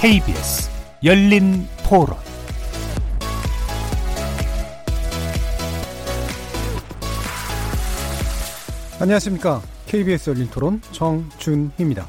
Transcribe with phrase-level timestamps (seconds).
[0.00, 0.70] KBS
[1.04, 2.16] 열린 토론
[8.98, 9.60] 안녕하십니까.
[9.86, 12.06] KBS 열린 토론 정준희입니다.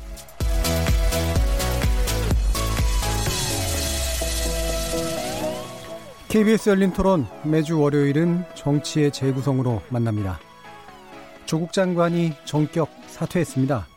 [6.29, 10.39] KBS 열린 토론 매주 월요일은 정치의 재구성으로 만납니다.
[11.45, 13.90] 조국 장관이 전격 사퇴했습니다.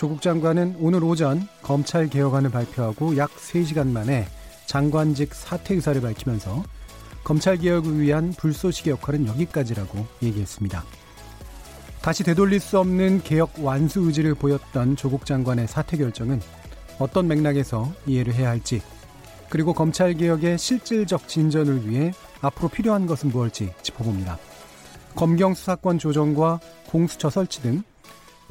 [0.00, 4.26] 조국 장관은 오늘 오전 검찰 개혁안을 발표하고 약 3시간 만에
[4.64, 6.64] 장관직 사퇴 의사를 밝히면서
[7.22, 10.84] 검찰 개혁을 위한 불쏘시개 역할은 여기까지라고 얘기했습니다.
[12.00, 16.40] 다시 되돌릴 수 없는 개혁 완수 의지를 보였던 조국 장관의 사퇴 결정은
[16.98, 18.80] 어떤 맥락에서 이해를 해야 할지
[19.50, 24.38] 그리고 검찰 개혁의 실질적 진전을 위해 앞으로 필요한 것은 무엇일지 짚어봅니다.
[25.14, 27.82] 검경 수사권 조정과 공수처 설치 등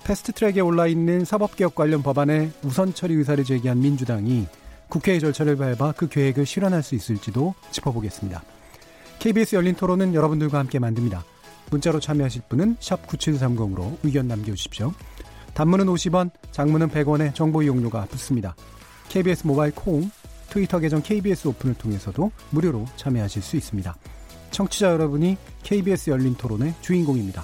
[0.03, 4.47] 패스트트랙에 올라 있는 사법개혁 관련 법안의 우선 처리 의사를 제기한 민주당이
[4.89, 8.41] 국회의 절차를 밟아 그 계획을 실현할 수 있을지도 짚어보겠습니다.
[9.19, 11.23] KBS 열린 토론은 여러분들과 함께 만듭니다.
[11.69, 14.93] 문자로 참여하실 분은 9730으로 의견 남겨주십시오.
[15.53, 18.55] 단문은 50원, 장문은 100원의 정보 이용료가 붙습니다.
[19.09, 20.09] KBS 모바일 콩,
[20.49, 23.95] 트위터 계정 KBS 오픈을 통해서도 무료로 참여하실 수 있습니다.
[24.51, 27.43] 청취자 여러분이 KBS 열린 토론의 주인공입니다.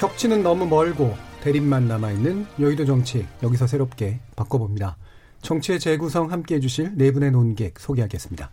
[0.00, 4.96] 혁신은 너무 멀고 대립만 남아있는 여의도 정치 여기서 새롭게 바꿔봅니다.
[5.42, 8.50] 정치의 재구성 함께해 주실 네 분의 논객 소개하겠습니다.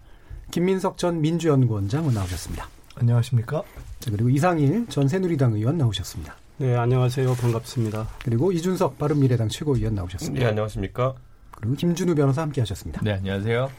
[0.51, 2.67] 김민석 전 민주연구원장 나오셨습니다.
[2.95, 3.63] 안녕하십니까?
[4.01, 6.35] 자, 그리고 이상일 전 새누리당 의원 나오셨습니다.
[6.57, 7.33] 네, 안녕하세요.
[7.35, 8.09] 반갑습니다.
[8.25, 10.43] 그리고 이준석 바른미래당 최고위원 나오셨습니다.
[10.43, 11.15] 네, 안녕하십니까?
[11.51, 12.99] 그리고 김준우 변호사 함께 하셨습니다.
[13.05, 13.71] 네, 안녕하세요.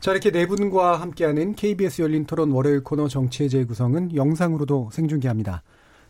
[0.00, 5.62] 자, 이렇게 네 분과 함께하는 KBS 열린 토론 월요일 코너 정치의 재구성은 영상으로도 생중계합니다.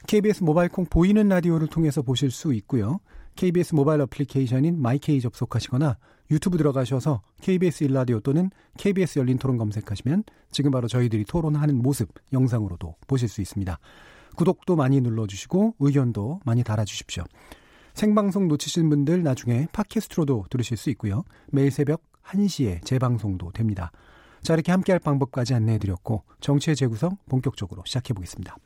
[0.07, 3.01] KBS 모바일 콩 보이는 라디오를 통해서 보실 수 있고요.
[3.37, 5.97] KBS 모바일 어플리케이션인 마이케이 접속하시거나
[6.31, 12.97] 유튜브 들어가셔서 KBS 일라디오 또는 KBS 열린 토론 검색하시면 지금 바로 저희들이 토론하는 모습 영상으로도
[13.07, 13.79] 보실 수 있습니다.
[14.37, 17.25] 구독도 많이 눌러주시고 의견도 많이 달아주십시오.
[17.95, 21.25] 생방송 놓치신 분들 나중에 팟캐스트로도 들으실 수 있고요.
[21.51, 23.91] 매일 새벽 1시에 재방송도 됩니다.
[24.43, 28.57] 자 이렇게 함께할 방법까지 안내해드렸고 정치의 재구성 본격적으로 시작해보겠습니다.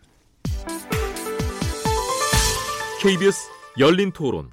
[3.00, 3.48] KBS
[3.78, 4.50] 열린 토론.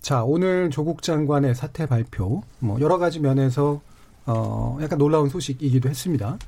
[0.00, 3.80] 자, 오늘 조국 장관의 사퇴 발표, 뭐, 여러 가지 면에서,
[4.26, 6.38] 어, 약간 놀라운 소식이기도 했습니다.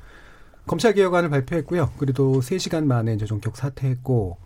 [0.65, 1.91] 검찰개혁안을 발표했고요.
[1.97, 4.37] 그래도 3시간 만에 이제 전격 사퇴했고,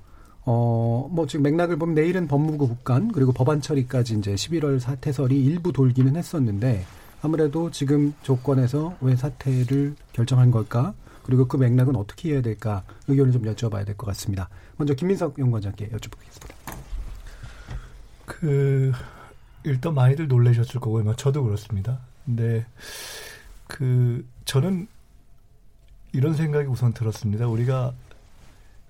[0.46, 5.72] 어, 뭐, 지금 맥락을 보면 내일은 법무부 국감, 그리고 법안 처리까지 이제 11월 사퇴설이 일부
[5.72, 6.86] 돌기는 했었는데,
[7.22, 10.94] 아무래도 지금 조건에서 왜 사퇴를 결정한 걸까?
[11.24, 12.84] 그리고 그 맥락은 어떻게 해야 될까?
[13.07, 14.50] 의견을 좀 여쭤봐야 될 것 같습니다.
[14.78, 16.56] 먼저 김민석 연구원장께 여쭤보겠습니다.
[18.26, 18.92] 그
[19.64, 21.04] 일단 많이들 놀라셨을 거고요.
[21.04, 22.00] 뭐 저도 그렇습니다.
[22.26, 22.66] 근데
[23.68, 24.88] 그 저는
[26.14, 27.48] 이런 생각이 우선 들었습니다.
[27.48, 27.94] 우리가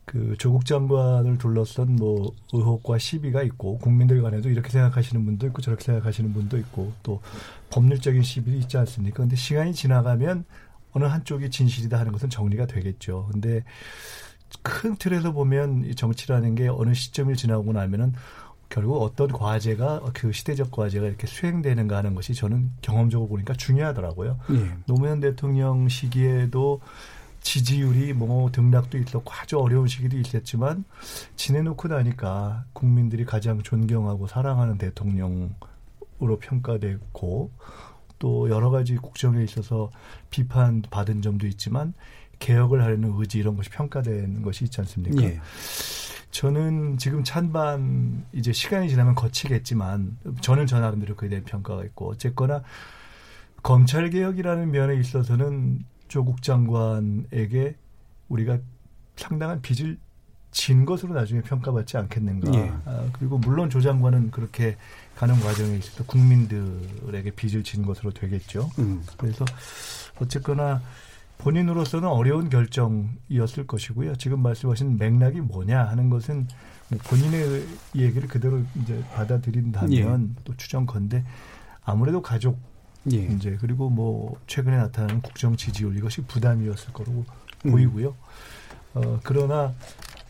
[0.06, 5.84] 그 조국 장관을 둘러싼 뭐 의혹과 시비가 있고 국민들 간에도 이렇게 생각하시는 분도 있고 저렇게
[5.84, 7.22] 생각하시는 분도 있고 또
[7.70, 9.18] 법률적인 시비도 있지 않습니까?
[9.18, 10.46] 근데 시간이 지나가면
[10.94, 13.28] 어느 한쪽이 진실이다 하는 것은 정리가 되겠죠.
[13.32, 13.64] 근데
[14.62, 18.14] 큰 틀에서 보면 이 정치라는 게 어느 시점을 지나고 나면은
[18.70, 24.40] 결국 어떤 과제가 그 시대적 과제가 이렇게 수행되는가 하는 것이 저는 경험적으로 보니까 중요하더라고요.
[24.52, 24.78] 예.
[24.86, 26.82] 노무현 대통령 시기에도
[27.42, 30.84] 지지율이 뭐 등락도 있었고 아주 어려운 시기도 있었지만
[31.38, 35.56] 지내놓고 나니까 국민들이 가장 존경하고 사랑하는 대통령으로
[36.42, 37.52] 평가됐고
[38.20, 39.92] 또 여러 가지 국정에 있어서
[40.30, 41.94] 비판 받은 점도 있지만
[42.40, 45.24] 개혁을 하려는 의지 이런 것이 평가되는 것이 있지 않습니까?
[45.24, 45.40] 예.
[46.32, 52.64] 저는 지금 찬반 이제 시간이 지나면 거치겠지만 저는 저 나름대로 그에 대한 평가가 있고 어쨌거나
[53.64, 57.76] 검찰 개혁이라는 면에 있어서는 조국 장관에게
[58.30, 58.60] 우리가
[59.16, 59.98] 상당한 빚을
[60.52, 62.54] 진 것으로 나중에 평가받지 않겠는가.
[62.54, 62.72] 예.
[62.86, 64.78] 아, 그리고 물론 조 장관은 그렇게
[65.16, 68.70] 가는 과정에 있어서 국민들에게 빚을 진 것으로 되겠죠.
[68.80, 69.04] 음.
[69.18, 69.44] 그래서
[70.20, 70.82] 어쨌거나
[71.38, 74.16] 본인으로서는 어려운 결정이었을 것이고요.
[74.16, 76.48] 지금 말씀하신 맥락이 뭐냐 하는 것은
[77.10, 80.42] 본인의 얘기를 그대로 이제 받아들인다면 예.
[80.44, 81.24] 또 추정컨대
[81.84, 82.60] 아무래도 가족
[83.12, 83.20] 예.
[83.26, 87.26] 문제 그리고 뭐 최근에 나타나는 국정 지지율 이것이 부담이었을 거로
[87.66, 87.72] 음.
[87.72, 88.16] 보이고요.
[88.96, 89.74] 어, 그러나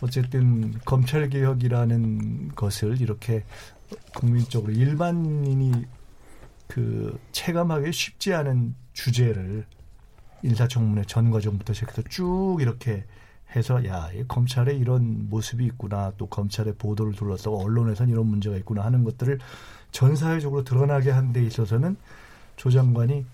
[0.01, 3.43] 어쨌든 검찰 개혁이라는 것을 이렇게
[4.13, 5.85] 국민적으로 일반인이
[6.67, 9.65] 그 체감하기 쉽지 않은 주제를
[10.43, 13.05] 인사청문회 전 과정부터 시작해서 쭉 이렇게
[13.55, 16.11] 해서 야, 이 검찰에 이런 모습이 있구나.
[16.17, 19.39] 또 검찰의 보도를 둘러싸고 언론에선 이런 문제가 있구나 하는 것들을
[19.91, 21.95] 전 사회적으로 드러나게 한 데 있어서는
[22.57, 23.25] 조 장관이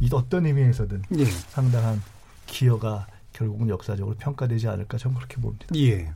[0.00, 1.24] 이 어떤 의미에서든 예.
[1.24, 2.00] 상당한
[2.46, 5.66] 기여가 결국은 역사적으로 평가되지 않을까 저는 그렇게 봅니다.
[5.76, 6.10] 예.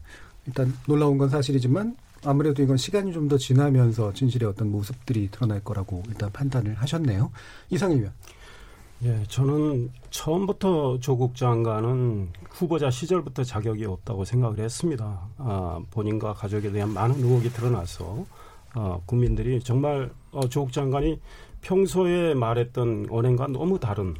[0.47, 6.03] 일단 놀라운 건 사실이지만 아무래도 이건 시간이 좀 더 지나면서 진실의 어떤 모습들이 드러날 거라고
[6.09, 7.31] 일단 판단을 하셨네요.
[7.71, 8.13] 의원.
[9.05, 15.21] 예, 저는 처음부터 조국 장관은 후보자 시절부터 자격이 없다고 생각을 했습니다.
[15.39, 18.25] 아, 본인과 가족에 대한 많은 의혹이 드러나서
[18.75, 21.21] 아, 국민들이 정말 어, 조국 장관이
[21.63, 24.15] 평소에 말했던 언행과 너무 다른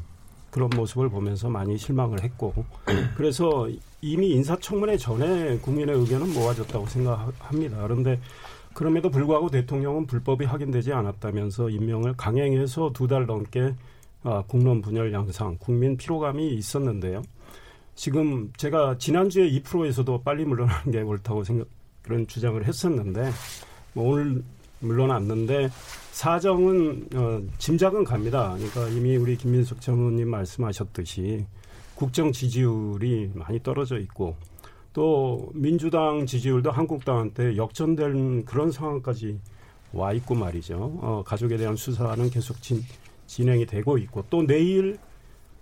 [0.51, 2.53] 그런 모습을 보면서 많이 실망을 했고
[3.17, 3.69] 그래서
[4.01, 7.81] 이미 인사청문회 전에 국민의 의견은 모아졌다고 생각합니다.
[7.83, 8.19] 그런데
[8.75, 13.75] 그럼에도 불구하고 대통령은 불법이 확인되지 않았다면서 임명을 강행해서 두 달 넘게 아,
[14.47, 17.23] 국론 분열 양상, 국민 피로감이 있었는데요.
[17.95, 21.67] 지금 제가 지난주에 2%에서도 빨리 물러나는 게 옳다고 생각,
[22.03, 23.31] 그런 주장을 했었는데,
[23.95, 24.43] 뭐 오늘
[24.81, 25.71] 물러났는데,
[26.13, 28.55] 사정은, 어, 짐작은 갑니다.
[28.57, 31.47] 그러니까 이미 우리 김민석 장로님 말씀하셨듯이
[31.95, 34.37] 국정 지지율이 많이 떨어져 있고,
[34.93, 39.39] 또 민주당 지지율도 한국당한테 역전된 그런 상황까지
[39.93, 40.99] 와 있고 말이죠.
[41.01, 42.83] 어, 가족에 대한 수사는 계속 진,
[43.27, 44.99] 진행이 되고 있고 또 내일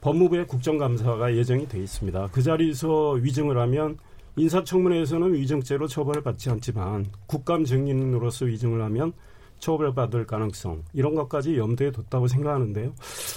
[0.00, 2.28] 법무부의 국정감사가 예정이 돼 있습니다.
[2.32, 3.98] 그 자리에서 위증을 하면
[4.36, 9.12] 인사청문회에서는 위증죄로 처벌을 받지 않지만 국감 증인으로서 위증을 하면
[9.58, 12.94] 처벌받을 가능성 이런 것까지 염두에 뒀다고 생각하는데요.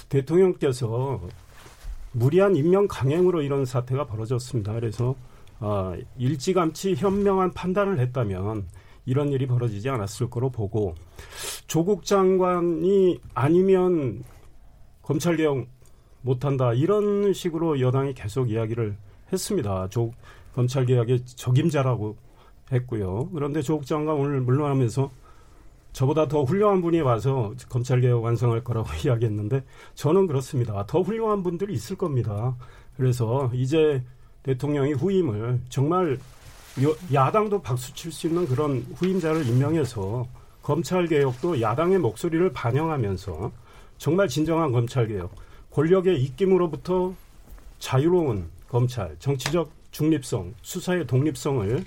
[0.08, 1.20] 대통령께서
[2.12, 4.72] 무리한 임명 강행으로 이런 사태가 벌어졌습니다.
[4.72, 5.14] 그래서
[5.60, 8.66] 어, 일찌감치 현명한 판단을 했다면
[9.06, 10.94] 이런 일이 벌어지지 않았을 거로 보고
[11.66, 14.24] 조국 장관이 아니면
[15.02, 15.66] 검찰 개혁
[16.22, 18.96] 못한다 이런 식으로 여당이 계속 이야기를
[19.32, 19.88] 했습니다.
[19.88, 20.12] 조
[20.54, 22.16] 검찰 개혁의 적임자라고
[22.72, 23.28] 했고요.
[23.34, 25.10] 그런데 조국 장관 오늘 물러나면서
[25.92, 29.64] 저보다 더 훌륭한 분이 와서 검찰 개혁 완성할 거라고 이야기했는데
[29.94, 30.84] 저는 그렇습니다.
[30.86, 32.56] 더 훌륭한 분들이 있을 겁니다.
[32.96, 34.02] 그래서 이제
[34.42, 36.18] 대통령이 후임을 정말
[37.12, 40.26] 야당도 박수 칠 수 있는 그런 후임자를 임명해서
[40.62, 43.52] 검찰 개혁도 야당의 목소리를 반영하면서
[43.98, 45.34] 정말 진정한 검찰 개혁,
[45.70, 47.14] 권력의 입김으로부터
[47.78, 51.84] 자유로운 검찰, 정치적 중립성, 수사의 독립성을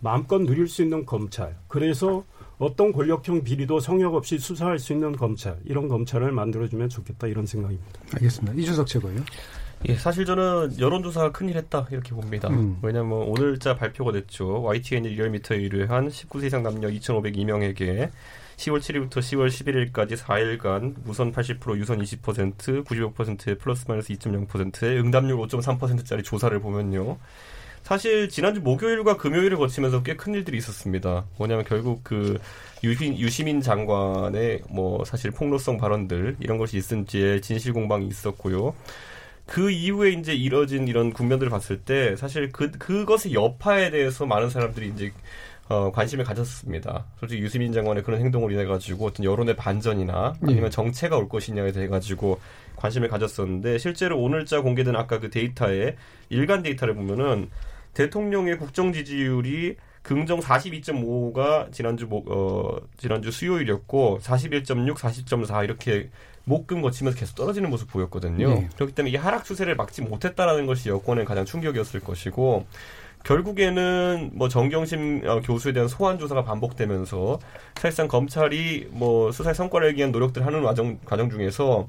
[0.00, 1.56] 마음껏 누릴 수 있는 검찰.
[1.68, 2.24] 그래서
[2.58, 8.00] 어떤 권력형 비리도 성역 없이 수사할 수 있는 검찰, 이런 검찰을 만들어주면 좋겠다 이런 생각입니다.
[8.14, 8.60] 알겠습니다.
[8.60, 9.20] 이준석 최고요.
[9.88, 12.48] 예, 사실 저는 여론조사가 큰일 했다 이렇게 봅니다.
[12.48, 12.78] 음.
[12.82, 14.62] 왜냐하면 오늘자 발표가 됐죠.
[14.62, 18.10] YTN 리얼미터에 의뢰한 19세 이상 남녀 2,502명에게
[18.58, 26.22] 10월 7일부터 10월 11일까지 4일간 무선 80% 유선 20% 95%의 플러스 마이너스 2.0%의 응답률 5.3%짜리
[26.22, 27.16] 조사를 보면요.
[27.82, 31.24] 사실 지난주 목요일과 금요일을 거치면서 꽤 큰 일들이 있었습니다.
[31.38, 32.38] 뭐냐면 결국 그
[32.84, 38.74] 유신, 유시민 장관의 뭐 사실 폭로성 발언들 이런 것이 있은지에 진실 공방이 있었고요.
[39.50, 44.92] 그 이후에 이제 이뤄진 이런 국면들을 봤을 때 사실 그 그것의 여파에 대해서 많은 사람들이
[44.94, 45.12] 이제
[45.68, 47.06] 어, 관심을 가졌습니다.
[47.18, 51.88] 솔직히 유시민 장관의 그런 행동을 인해 가지고 어떤 여론의 반전이나 아니면 정체가 올 것이냐에 대해
[51.88, 52.38] 가지고
[52.76, 55.96] 관심을 가졌었는데 실제로 오늘자 공개된 아까 그 데이터에
[56.28, 57.50] 일간 데이터를 보면은
[57.94, 66.08] 대통령의 국정 지지율이 긍정 42.5가 지난주 목, 어, 지난주 수요일이었고 41.6, 40.4 이렇게
[66.50, 68.48] 목금 거치면서 계속 떨어지는 모습 보였거든요.
[68.48, 68.68] 네.
[68.74, 72.66] 그렇기 때문에 이 하락 추세를 막지 못했다라는 것이 여권의 가장 충격이었을 것이고
[73.22, 77.38] 결국에는 뭐 정경심 어, 교수에 대한 소환 조사가 반복되면서
[77.76, 81.88] 사실상 검찰이 뭐 수사의 성과를 위한 노력들을 하는 과정 과정 중에서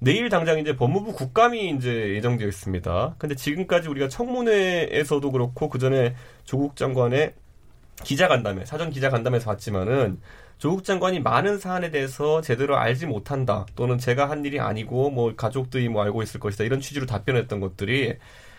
[0.00, 3.14] 내일 당장 이제 법무부 국감이 이제 예정되어 있습니다.
[3.16, 7.32] 근데 지금까지 우리가 청문회에서도 그렇고 그 전에 조국 장관의
[8.02, 10.18] 기자 간담회, 사전 기자 간담회에서 봤지만은
[10.64, 15.90] 조국 장관이 많은 사안에 대해서 제대로 알지 못한다 또는 제가 한 일이 아니고 뭐 가족들이
[15.90, 18.16] 뭐 알고 있을 것이다 이런 취지로 답변했던 것들이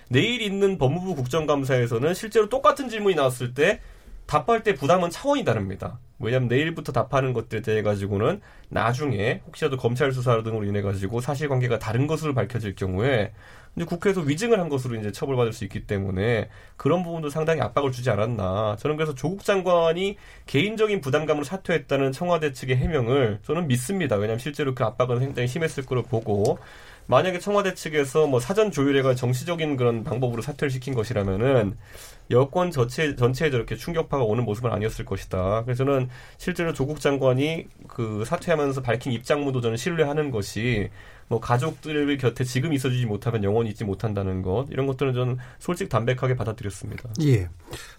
[0.10, 3.82] 내일 있는 법무부 국정감사에서는 실제로 똑같은 질문이 나왔을 때
[4.28, 5.98] 답할 때 부담은 차원이 다릅니다.
[6.20, 12.06] 왜냐하면 내일부터 답하는 것들에 대해 가지고는 나중에 혹시라도 검찰 수사 등으로 인해 가지고 사실관계가 다른
[12.06, 13.34] 것으로 밝혀질 경우에
[13.76, 18.10] 이제 국회에서 위증을 한 것으로 이제 처벌받을 수 있기 때문에 그런 부분도 상당히 압박을 주지
[18.10, 18.78] 않았나.
[18.80, 24.16] 저는 그래서 조국 장관이 개인적인 부담감으로 사퇴했다는 청와대 측의 해명을 저는 믿습니다.
[24.16, 26.58] 왜냐하면 실제로 그 압박은 굉장히 심했을 거로 보고
[27.08, 31.78] 만약에 청와대 측에서 뭐 사전 조율회가 정치적인 그런 방법으로 사퇴를 시킨 것이라면은
[32.32, 35.64] 여권 전체 전체에 저렇게 충격파가 오는 모습은 아니었을 것이다.
[35.66, 40.90] 그래서 저는 실제로 조국 장관이 그 사퇴하면서 밝힌 입장문도 저는 신뢰하는 것이
[41.28, 46.36] 뭐 가족들 곁에 지금 있어주지 못하면 영원히 있지 못한다는 것 이런 것들은 저는 솔직 담백하게
[46.36, 47.10] 받아들였습니다.
[47.22, 47.50] 예.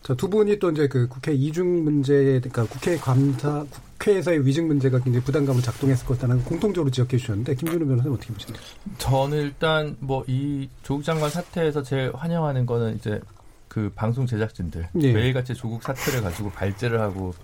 [0.03, 3.65] 자, 두 분이 또 이제 그 국회 이중 문제, 그러니까 국회 감사,
[3.99, 8.63] 국회에서의 위증 문제가 굉장히 부담감을 작동했을 것이라는 공통적으로 지적해 주셨는데 김준우 변호사님 어떻게 보십니까?
[8.99, 13.21] 저는 일단 뭐 이 조국 장관 사태에서 제일 환영하는 거는 이제
[13.69, 15.13] 그 방송 제작진들 예.
[15.13, 17.35] 매일같이 조국 사태를 가지고 발제를 하고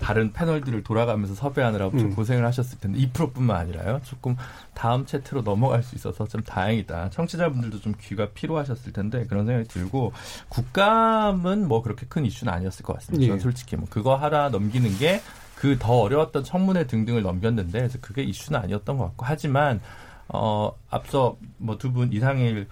[0.00, 2.14] 다른 패널들을 돌아가면서 섭외하느라고 좀 음.
[2.16, 4.00] 고생을 하셨을 텐데 2%뿐만 아니라요.
[4.04, 4.36] 조금
[4.74, 7.10] 다음 채트로 넘어갈 수 있어서 좀 다행이다.
[7.10, 10.12] 청취자분들도 좀 귀가 피로하셨을 텐데 그런 생각이 들고
[10.48, 13.24] 국감은 뭐 그렇게 큰 이슈는 아니었을 것 같습니다.
[13.26, 13.40] 저는 예.
[13.40, 15.20] 솔직히 뭐 그거 하나 넘기는 게
[15.60, 19.78] 그 더 어려웠던 청문회 등등을 넘겼는데 그래서 그게 이슈는 아니었던 것 같고 하지만
[20.28, 22.66] 어 앞서 뭐 두 분 이상일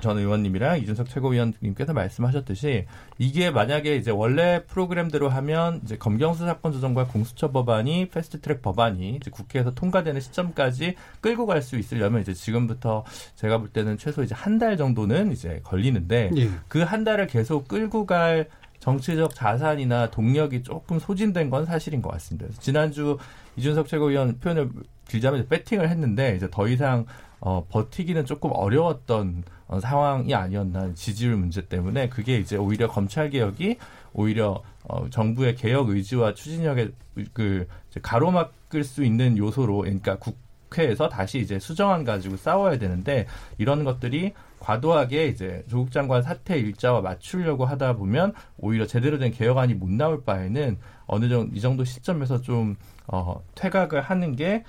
[0.00, 2.86] 전 의원님이랑 이준석 최고위원님께서 말씀하셨듯이
[3.18, 9.30] 이게 만약에 이제 원래 프로그램대로 하면 이제 검경수 사건 조정과 공수처 법안이 패스트트랙 법안이 이제
[9.30, 14.56] 국회에서 통과되는 시점까지 끌고 갈 수 있으려면 이제 지금부터 제가 볼 때는 최소 이제 한
[14.58, 16.50] 달 정도는 이제 걸리는데 예.
[16.68, 18.48] 그한 달을 계속 끌고 갈
[18.80, 22.46] 정치적 자산이나 동력이 조금 소진된 건 사실인 것 같습니다.
[22.60, 23.18] 지난주
[23.56, 24.70] 이준석 최고위원 표현을
[25.08, 27.04] 길자면 배팅을 했는데 이제 더 이상
[27.40, 33.76] 어, 버티기는 조금 어려웠던 어, 상황이 아니었나 지지율 문제 때문에 그게 이제 오히려 검찰 개혁이
[34.12, 36.90] 오히려 어, 정부의 개혁 의지와 추진력에
[37.32, 37.66] 그
[38.02, 43.26] 가로막을 수 있는 요소로 그러니까 국회에서 다시 이제 수정안 가지고 싸워야 되는데
[43.58, 49.74] 이런 것들이 과도하게 이제 조국 장관 사퇴 일자와 맞추려고 하다 보면 오히려 제대로 된 개혁안이
[49.74, 52.76] 못 나올 바에는 어느 정도 이 정도 시점에서 좀
[53.06, 54.64] 어, 퇴각을 하는 게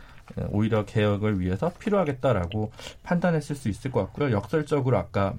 [0.50, 2.72] 오히려 개혁을 위해서 필요하겠다라고
[3.04, 4.32] 판단했을 수 있을 것 같고요.
[4.32, 5.34] 역설적으로 아까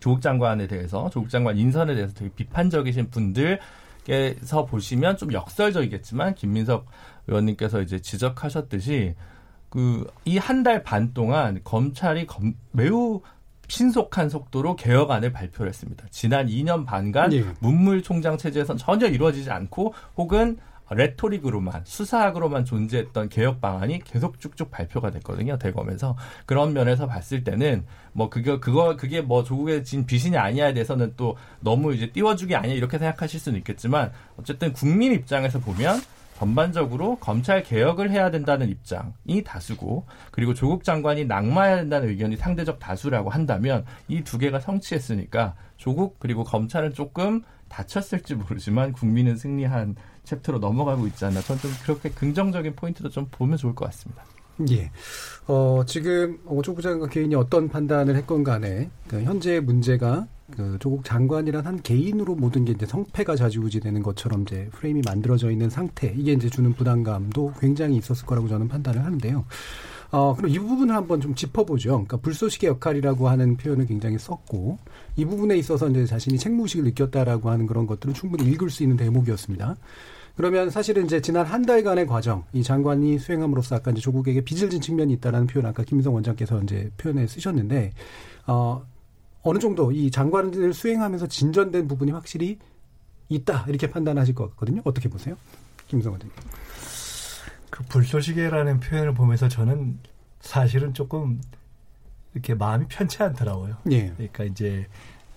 [0.00, 6.86] 조국 장관에 대해서 조국 장관 인선에 대해서 되게 비판적이신 분들께서 보시면 좀 역설적이겠지만 김민석
[7.26, 9.14] 의원님께서 이제 지적하셨듯이
[9.70, 13.20] 그 이 한 달 반 동안 검찰이 검- 매우
[13.68, 16.04] 신속한 속도로 개혁안을 발표를 했습니다.
[16.10, 17.42] 지난 2년 반간 예.
[17.60, 20.58] 문물총장 체제에선 전혀 이루어지지 않고 혹은
[20.94, 26.16] 레토릭으로만 수사학으로만 존재했던 개혁 방안이 계속 쭉쭉 발표가 됐거든요 대검에서.
[26.46, 31.36] 그런 면에서 봤을 때는 뭐 그거 그거 그게 뭐 조국의 진 비신이 아니야에 대해서는 또
[31.60, 36.00] 너무 이제 띄워주기 아니야 이렇게 생각하실 수는 있겠지만 어쨌든 국민 입장에서 보면
[36.42, 43.30] 전반적으로 검찰 개혁을 해야 된다는 입장이 다수고 그리고 조국 장관이 낙마해야 된다는 의견이 상대적 다수라고
[43.30, 49.94] 한다면 이 두 개가 성취했으니까 조국 그리고 검찰은 조금 다쳤을지 모르지만 국민은 승리한
[50.24, 54.24] 챕터로 넘어가고 있지 않나 저는 좀 그렇게 긍정적인 포인트도 좀 보면 좋을 것 같습니다.
[54.70, 54.90] 예.
[55.46, 61.04] 어, 지금 어, 조국 장관 개인이 어떤 판단을 했건 간에 그 현재 문제가 그 조국
[61.04, 66.32] 장관이란 한 개인으로 모든 게 이제 성패가 좌지우지되는 것처럼 이제 프레임이 만들어져 있는 상태 이게
[66.32, 69.44] 이제 주는 부담감도 굉장히 있었을 거라고 저는 판단을 하는데요.
[70.10, 71.90] 어, 그럼 이 부분을 한번 좀 짚어보죠.
[71.90, 74.78] 그러니까 불쏘시개 역할이라고 하는 표현을 굉장히 썼고
[75.16, 79.76] 이 부분에 있어서 이제 자신이 책무의식을 느꼈다라고 하는 그런 것들은 충분히 읽을 수 있는 대목이었습니다.
[80.36, 84.80] 그러면 사실은 이제 지난 한 달간의 과정, 이 장관이 수행함으로써 아까 이제 조국에게 빚을 진
[84.80, 87.92] 측면이 있다라는 표현 아까 김성 원장께서 이제 표현에 쓰셨는데,
[88.46, 88.84] 어,
[89.42, 92.58] 어느 정도 이 장관을 수행하면서 진전된 부분이 확실히
[93.28, 94.80] 있다 이렇게 판단하실 것 같거든요.
[94.84, 95.36] 어떻게 보세요,
[95.88, 96.34] 김성 원장님?
[97.70, 99.98] 그 불쏘시개라는 표현을 보면서 저는
[100.40, 101.40] 사실은 조금
[102.34, 103.76] 이렇게 마음이 편치 않더라고요.
[103.90, 104.86] 예, 그러니까 이제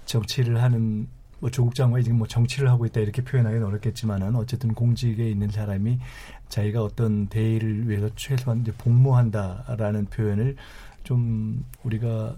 [0.06, 1.08] 정치를 하는
[1.46, 6.00] 뭐 조국 장관이 지금 뭐 정치를 하고 있다 이렇게 표현하기는 어렵겠지만은 어쨌든 공직에 있는 사람이
[6.50, 10.56] 자기가 어떤 대의를 위해서 최소한 이제 복무한다라는 표현을
[11.04, 12.36] 좀 우리가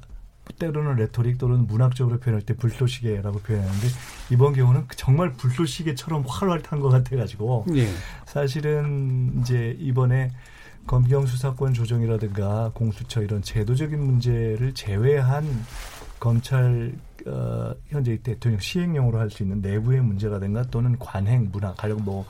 [0.59, 3.87] 때로는 레토릭 또는 문학적으로 표현할 때 불쏘시개라고 표현하는데
[4.29, 7.87] 이번 경우는 정말 불쏘시개처럼 활활 탄 것 같아가지고 예,
[8.25, 10.31] 사실은 이제 이번에
[10.85, 15.45] 검경 수사권 조정이라든가 공수처 이런 제도적인 문제를 제외한
[16.19, 16.93] 검찰
[17.25, 22.25] 어, 현재 대통령 시행령으로 할 수 있는 내부의 문제라든가 또는 관행 문화 가령 뭐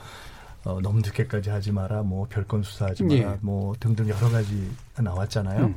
[0.64, 3.38] 어, 너무 늦게까지 하지 마라 뭐 별건 수사하지 마라 예.
[3.40, 5.66] 뭐 등등 여러 가지 나왔잖아요.
[5.66, 5.74] 음.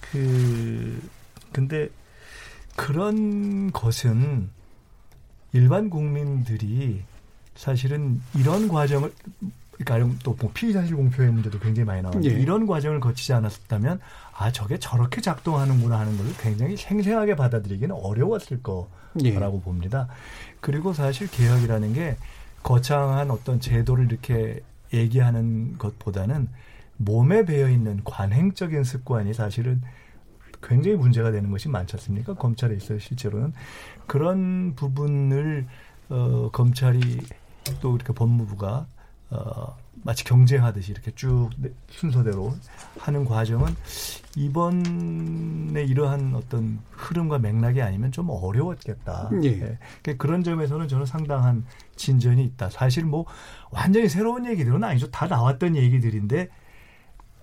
[0.00, 1.02] 그
[1.52, 1.88] 근데
[2.76, 4.50] 그런 것은
[5.52, 7.02] 일반 국민들이
[7.54, 9.12] 사실은 이런 과정을
[9.78, 12.40] 그러니까 또 뭐 피의사실 공표의 문제도 굉장히 많이 나오는데 예.
[12.40, 14.00] 이런 과정을 거치지 않았다면
[14.36, 18.60] 아 저게 저렇게 작동하는구나 하는 걸 굉장히 생생하게 받아들이기는 어려웠을
[19.22, 19.32] 예.
[19.32, 20.08] 거라고 봅니다.
[20.60, 22.16] 그리고 사실 개혁이라는 게
[22.62, 24.60] 거창한 어떤 제도를 이렇게
[24.92, 26.48] 얘기하는 것보다는
[26.96, 29.82] 몸에 배어 있는 관행적인 습관이 사실은
[30.62, 32.34] 굉장히 문제가 되는 것이 많지 않습니까?
[32.34, 33.52] 검찰에 있어요, 실제로는.
[34.06, 35.66] 그런 부분을,
[36.08, 37.20] 어, 검찰이
[37.80, 38.86] 또 이렇게 법무부가,
[39.30, 42.54] 어, 마치 경쟁하듯이 이렇게 쭉 내- 순서대로
[42.98, 43.74] 하는 과정은
[44.36, 49.30] 이번에 이러한 어떤 흐름과 맥락이 아니면 좀 어려웠겠다.
[49.42, 49.50] 예.
[49.58, 51.64] 그러니까 그런 점에서는 저는 상당한
[51.96, 52.70] 진전이 있다.
[52.70, 53.24] 사실 뭐
[53.70, 55.10] 완전히 새로운 얘기들은 아니죠.
[55.10, 56.48] 다 나왔던 얘기들인데,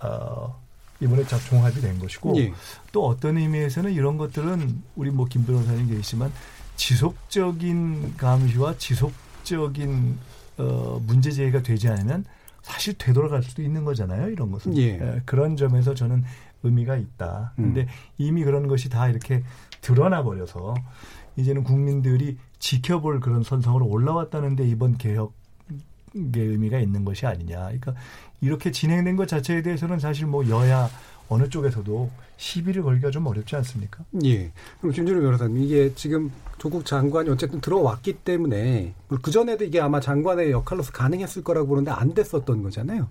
[0.04, 0.60] 어,
[1.00, 2.54] 이번에 자 종합이 된 것이고 예.
[2.92, 6.32] 또 어떤 의미에서는 이런 것들은 우리 뭐 김 변호사님 계시지만
[6.76, 10.18] 지속적인 감시와 지속적인
[10.62, 12.26] 어, 문제 제기가 되지 않으면
[12.62, 14.30] 사실 되돌아갈 수도 있는 거잖아요.
[14.30, 15.00] 이런 것은 예.
[15.02, 16.24] 예, 그런 점에서 저는
[16.64, 17.54] 의미가 있다.
[17.58, 17.74] 음.
[17.74, 17.88] 근데
[18.18, 19.44] 이미 그런 것이 다 이렇게
[19.82, 20.76] 드러나 버려서
[21.38, 25.32] 이제는 국민들이 지켜볼 그런 선상으로 올라왔다는데 이번 개혁의
[26.36, 27.58] 의미가 있는 것이 아니냐.
[27.64, 27.96] 그러니까
[28.42, 30.88] 이렇게 진행된 것 자체에 대해서는 사실 뭐 여야
[31.30, 32.12] 어느 쪽에서도
[32.46, 34.04] 시비를 걸기가 좀 어렵지 않습니까?
[34.26, 34.52] 예.
[34.80, 40.50] 그럼 김준호 변호사님, 이게 지금 조국 장관이 어쨌든 들어왔기 때문에 그 전에도 이게 아마 장관의
[40.50, 43.08] 역할로서 가능했을 거라고 보는데 안 됐었던 거잖아요.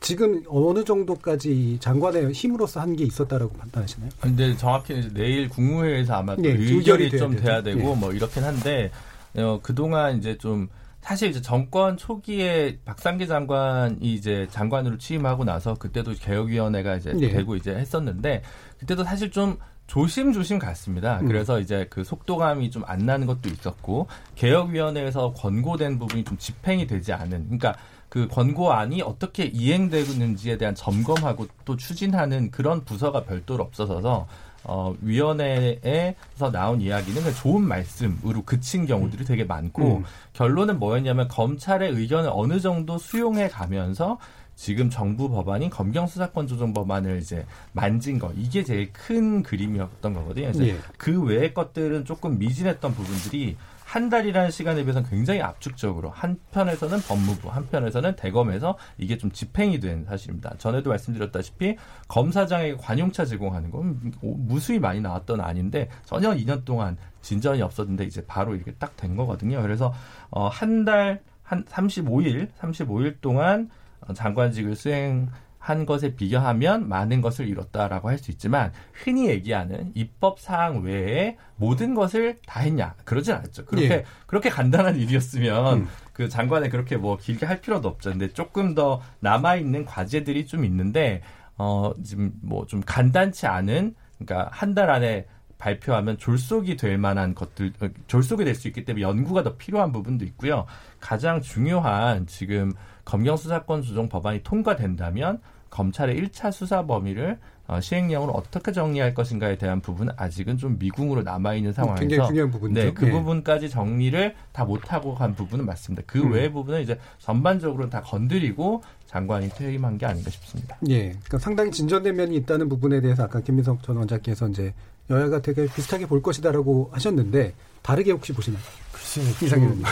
[0.00, 4.10] 지금 어느 정도까지 장관의 힘으로서 한 게 있었다라고 판단하시나요?
[4.20, 7.36] 근데 정확히는 이제 내일 국무회의에서 아마 또 예, 의결이 의결이 돼야 좀.
[7.36, 7.94] 돼야 되고 예.
[7.94, 8.90] 뭐 이렇긴 한데
[9.34, 10.68] 어, 그동안 이제 좀
[11.02, 17.28] 사실 이제 정권 초기에 박상기 장관이 이제 장관으로 취임하고 나서 그때도 개혁위원회가 이제 예.
[17.28, 18.42] 되고 이제 했었는데
[18.78, 21.18] 그때도 사실 좀 조심조심 갔습니다.
[21.20, 21.26] 음.
[21.26, 24.06] 그래서 이제 그 속도감이 좀 안 나는 것도 있었고
[24.36, 27.74] 개혁위원회에서 권고된 부분이 좀 집행이 되지 않은 그러니까
[28.08, 34.28] 그 권고안이 어떻게 이행되는지에 대한 점검하고 또 추진하는 그런 부서가 별도로 없어서
[34.64, 40.04] 어, 위원회에서 나온 이야기는 좋은 말씀으로 그친 경우들이 되게 많고 음.
[40.32, 44.18] 결론은 뭐였냐면 검찰의 의견을 어느 정도 수용해 가면서
[44.54, 50.52] 지금 정부 법안인 검경 수사권 조정 법안을 이제 만진 거 이게 제일 큰 그림이었던 거거든요.
[50.52, 50.78] 그래서 예.
[50.96, 53.56] 그 외의 것들은 조금 미진했던 부분들이
[53.92, 60.54] 한 달이라는 시간에 비해서는 굉장히 압축적으로 한편에서는 법무부, 한편에서는 대검에서 이게 좀 집행이 된 사실입니다.
[60.56, 61.76] 전에도 말씀드렸다시피
[62.08, 68.54] 검사장에게 관용차 제공하는 건 무수히 많이 나왔던 아닌데 전혀 2년 동안 진전이 없었는데 이제 바로
[68.54, 69.60] 이렇게 딱 된 거거든요.
[69.60, 69.92] 그래서
[70.30, 71.20] 어, 한 달
[71.52, 73.68] 한 35일, 35일 동안
[74.00, 75.28] 어, 장관직을 수행
[75.62, 81.94] 한 것에 비교하면 많은 것을 이뤘다라고 할 수 있지만 흔히 얘기하는 입법 사항 외에 모든
[81.94, 83.64] 것을 다 했냐 그러진 않았죠.
[83.66, 84.04] 그렇게 예.
[84.26, 85.88] 그렇게 간단한 일이었으면 음.
[86.12, 88.10] 그 장관에 그렇게 뭐 길게 할 필요도 없죠.
[88.10, 91.22] 근데 조금 더 남아 있는 과제들이 좀 있는데
[91.56, 95.26] 어 지금 뭐 좀 간단치 않은 그러니까 한 달 안에
[95.58, 100.24] 발표하면 졸속이 될 만한 것들, 어, 졸속이 될 수 있기 때문에 연구가 더 필요한 부분도
[100.24, 100.66] 있고요.
[100.98, 102.72] 가장 중요한 지금
[103.04, 107.38] 검경 수사권 조정 법안이 통과된다면 검찰의 1차 수사 범위를
[107.68, 112.50] 어, 시행령으로 어떻게 정리할 것인가에 대한 부분은 아직은 좀 미궁으로 남아 있는 상황에서 굉장히 중요한
[112.50, 112.80] 부분이죠.
[112.80, 113.10] 네, 그 예.
[113.10, 116.02] 부분까지 정리를 다 못하고 간 부분은 맞습니다.
[116.06, 116.32] 그 음.
[116.32, 120.76] 외의 부분은 이제 전반적으로 다 건드리고 장관이 퇴임한 게 아닌가 싶습니다.
[120.88, 121.10] 예.
[121.10, 124.74] 그러니까 상당히 진전된 면이 있다는 부분에 대해서 아까 김민석 전 원장께서 이제
[125.08, 128.62] 여야가 되게 비슷하게 볼 것이다라고 하셨는데 다르게 혹시 보시나요?
[128.92, 129.82] 글쎄, 이상해 좀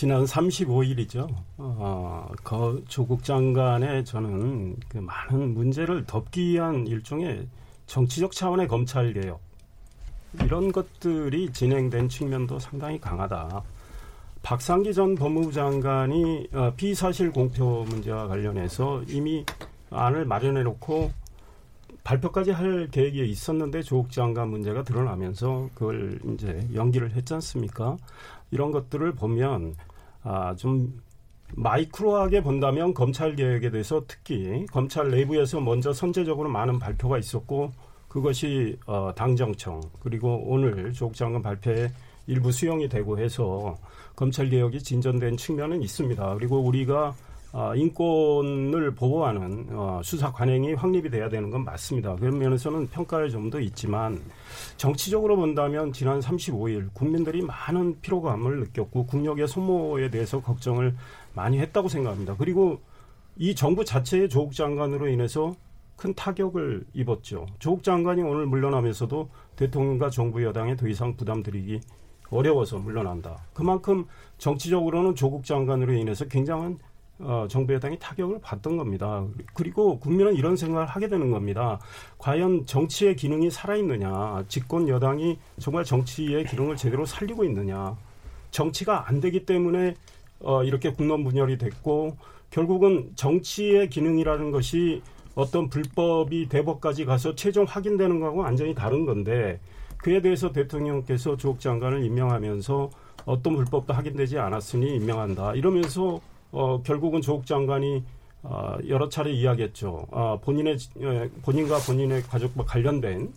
[0.00, 1.28] 지난 35일이죠.
[1.58, 7.46] 어, 그 조국 장관의 저는 그 많은 문제를 덮기 위한 일종의
[7.84, 9.42] 정치적 차원의 검찰 개혁
[10.42, 13.62] 이런 것들이 진행된 측면도 상당히 강하다.
[14.42, 19.44] 박상기 전 법무부 장관이 어, 비사실 공표 문제와 관련해서 이미
[19.90, 21.12] 안을 마련해 놓고
[22.04, 27.98] 발표까지 할 계획이 있었는데 조국 장관 문제가 드러나면서 그걸 이제 연기를 했지 않습니까?
[28.50, 29.74] 이런 것들을 보면
[30.22, 31.00] 아, 좀
[31.54, 37.72] 마이크로하게 본다면 검찰 개혁에 대해서 특히 검찰 내부에서 먼저 선제적으로 많은 발표가 있었고
[38.08, 41.90] 그것이 어, 당정청 그리고 오늘 조국 장관 발표에
[42.26, 43.76] 일부 수용이 되고 해서
[44.14, 46.34] 검찰 개혁이 진전된 측면은 있습니다.
[46.34, 47.14] 그리고 우리가
[47.52, 52.14] 아, 인권을 보호하는 어, 수사 관행이 확립이 돼야 되는 건 맞습니다.
[52.14, 54.20] 그런 면에서는 평가할 점도 있지만
[54.76, 60.94] 정치적으로 본다면 지난 35일 국민들이 많은 피로감을 느꼈고 국력의 소모에 대해서 걱정을
[61.34, 62.36] 많이 했다고 생각합니다.
[62.38, 62.80] 그리고
[63.36, 65.54] 이 정부 자체의 조국 장관으로 인해서
[65.96, 67.46] 큰 타격을 입었죠.
[67.58, 71.80] 조국 장관이 오늘 물러나면서도 대통령과 정부 여당에 더 이상 부담드리기
[72.30, 73.38] 어려워서 물러난다.
[73.52, 74.06] 그만큼
[74.38, 76.78] 정치적으로는 조국 장관으로 인해서 굉장한
[77.20, 79.24] 어, 정부 여당이 타격을 받던 겁니다.
[79.54, 81.78] 그리고 국민은 이런 생각을 하게 되는 겁니다.
[82.18, 87.96] 과연 정치의 기능이 살아있느냐, 집권 여당이 정말 정치의 기능을 제대로 살리고 있느냐,
[88.50, 89.94] 정치가 안 되기 때문에
[90.40, 92.16] 어, 이렇게 국론 분열이 됐고
[92.50, 95.02] 결국은 정치의 기능이라는 것이
[95.34, 99.60] 어떤 불법이 대법까지 가서 최종 확인되는 거하고 완전히 다른 건데
[99.98, 102.90] 그에 대해서 대통령께서 조국 장관을 임명하면서
[103.26, 106.20] 어떤 불법도 확인되지 않았으니 임명한다 이러면서
[106.52, 108.02] 어, 결국은 조국 장관이
[108.42, 110.06] 어, 여러 차례 이야기했죠.
[110.10, 113.32] 어, 본인의 에, 본인과 본인의 가족과 관련된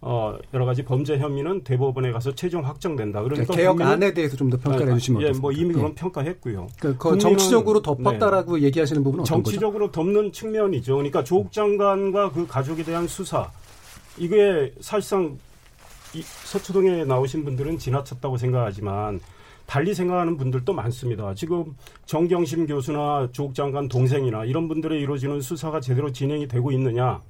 [0.00, 3.22] 어, 여러 가지 범죄 혐의는 대법원에 가서 최종 확정된다.
[3.22, 5.42] 그러니까 개혁 국민은- 안에 대해서 좀 더 평가를 아, 해주시면 예, 어떻습니까?
[5.42, 5.94] 뭐 이미 그건 예.
[5.94, 6.66] 평가했고요.
[6.78, 9.24] 그, 그 국민은- 정치적으로 덮었다라고 얘기하시는 부분은?
[9.24, 10.94] 정치적으로 덮는 측면이죠.
[10.96, 13.50] 그러니까 조국 장관과 그 가족에 대한 수사
[14.18, 15.38] 이게 사실상
[16.14, 19.20] 이 서초동에 나오신 분들은 지나쳤다고 생각하지만
[19.66, 21.34] 달리 생각하는 분들도 많습니다.
[21.34, 21.74] 지금
[22.06, 27.20] 정경심 교수나 조국 장관 동생이나 이런 분들에 이루어지는 수사가 제대로 진행이 되고 있느냐?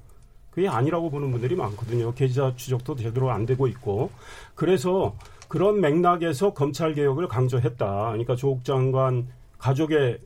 [0.51, 2.13] 그게 아니라고 보는 분들이 많거든요.
[2.13, 4.11] 계좌 추적도 제대로 안 되고 있고.
[4.55, 5.15] 그래서
[5.47, 7.85] 그런 맥락에서 검찰 개혁을 강조했다.
[8.07, 10.19] 그러니까 조국 장관 가족의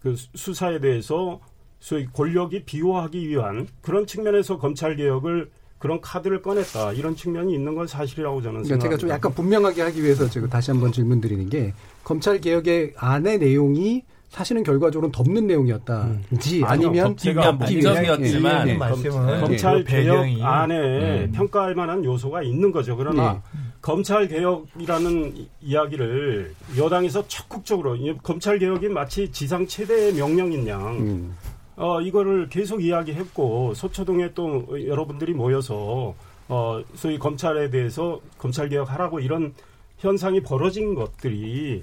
[0.00, 1.40] 그 수- 수사에 대해서
[1.78, 7.86] 소위 권력이 비호하기 위한 그런 측면에서 검찰 개혁을 그런 카드를 꺼냈다 이런 측면이 있는 건
[7.86, 8.88] 사실이라고 저는 그러니까 생각합니다.
[8.88, 11.72] 제가 좀 약간 분명하게 하기 위해서 제가 다시 한번 질문 드리는 게
[12.04, 16.64] 검찰 개혁의 안의 내용이 사실은 결과적으로 덮는 내용이었다지 음.
[16.64, 18.76] 아니면 위해서- 반정이었지만 예, 예.
[18.76, 21.32] 말씀은 검찰 이 개혁 안에 음.
[21.34, 22.94] 평가할 만한 요소가 있는 거죠.
[22.96, 23.42] 그러나
[23.80, 31.34] 검찰 개혁이라는 이- 이야기를 여당에서 적극적으로 이 검찰 개혁이 마치 지상 최대의 명령인 양 음.
[31.80, 36.14] 어, 이거를 계속 이야기했고 서초동에 또 여러분들이 모여서
[36.46, 39.54] 어, 소위 검찰에 대해서 검찰 개혁하라고 이런
[39.96, 41.82] 현상이 벌어진 것들이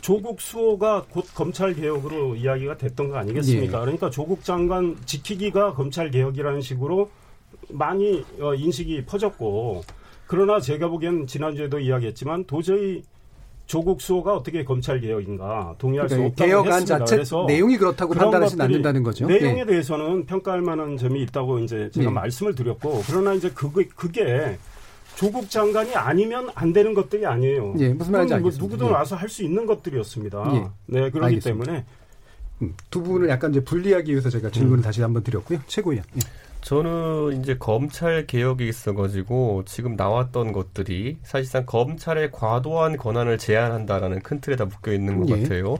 [0.00, 3.78] 조국 수호가 곧 검찰 개혁으로 이야기가 됐던 거 아니겠습니까?
[3.78, 3.80] 예.
[3.80, 7.10] 그러니까 조국 장관 지키기가 검찰 개혁이라는 식으로
[7.70, 9.82] 많이 어, 인식이 퍼졌고
[10.28, 13.02] 그러나 제가 보기엔 지난주에도 이야기했지만 도저히
[13.66, 16.98] 조국 수호가 어떻게 검찰 개혁인가 동의할 수 그러니까 없다고 개혁안 했습니다.
[16.98, 19.26] 자체 그래서 내용이 그렇다고 것들이 않는다는 거죠.
[19.26, 19.64] 내용에 예.
[19.64, 22.12] 대해서는 평가할 만한 점이 있다고 이제 제가 예.
[22.12, 24.58] 말씀을 드렸고 그러나 이제 그게 그게
[25.16, 27.74] 조국 장관이 아니면 안 되는 것들이 아니에요.
[27.78, 28.62] 예, 무슨 말인지 뭐 알겠습니다.
[28.64, 28.90] 누구든 예.
[28.90, 30.44] 와서 할 수 있는 것들이었습니다.
[30.56, 30.58] 예.
[30.86, 31.64] 네, 그렇기 알겠습니다.
[31.64, 31.84] 때문에
[32.62, 35.60] 음, 두 부분을 약간 이제 분리하기 위해서 제가 질문을 다시 한번 드렸고요.
[35.66, 36.04] 최고위원.
[36.16, 36.20] 예.
[36.64, 44.56] 저는 이제 검찰 개혁에 있어가지고 지금 나왔던 것들이 사실상 검찰의 과도한 권한을 제한한다라는 큰 틀에
[44.56, 45.42] 다 묶여 있는 것 예.
[45.42, 45.76] 같아요.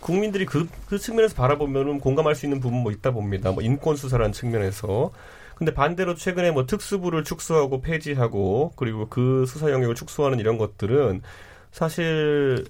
[0.00, 3.50] 국민들이 그, 그 측면에서 바라보면은 공감할 수 있는 부분 뭐 있다 봅니다.
[3.50, 5.10] 뭐 인권 수사라는 측면에서.
[5.54, 11.22] 근데 반대로 최근에 뭐 특수부를 축소하고 폐지하고 그리고 그 수사 영역을 축소하는 이런 것들은
[11.72, 12.66] 사실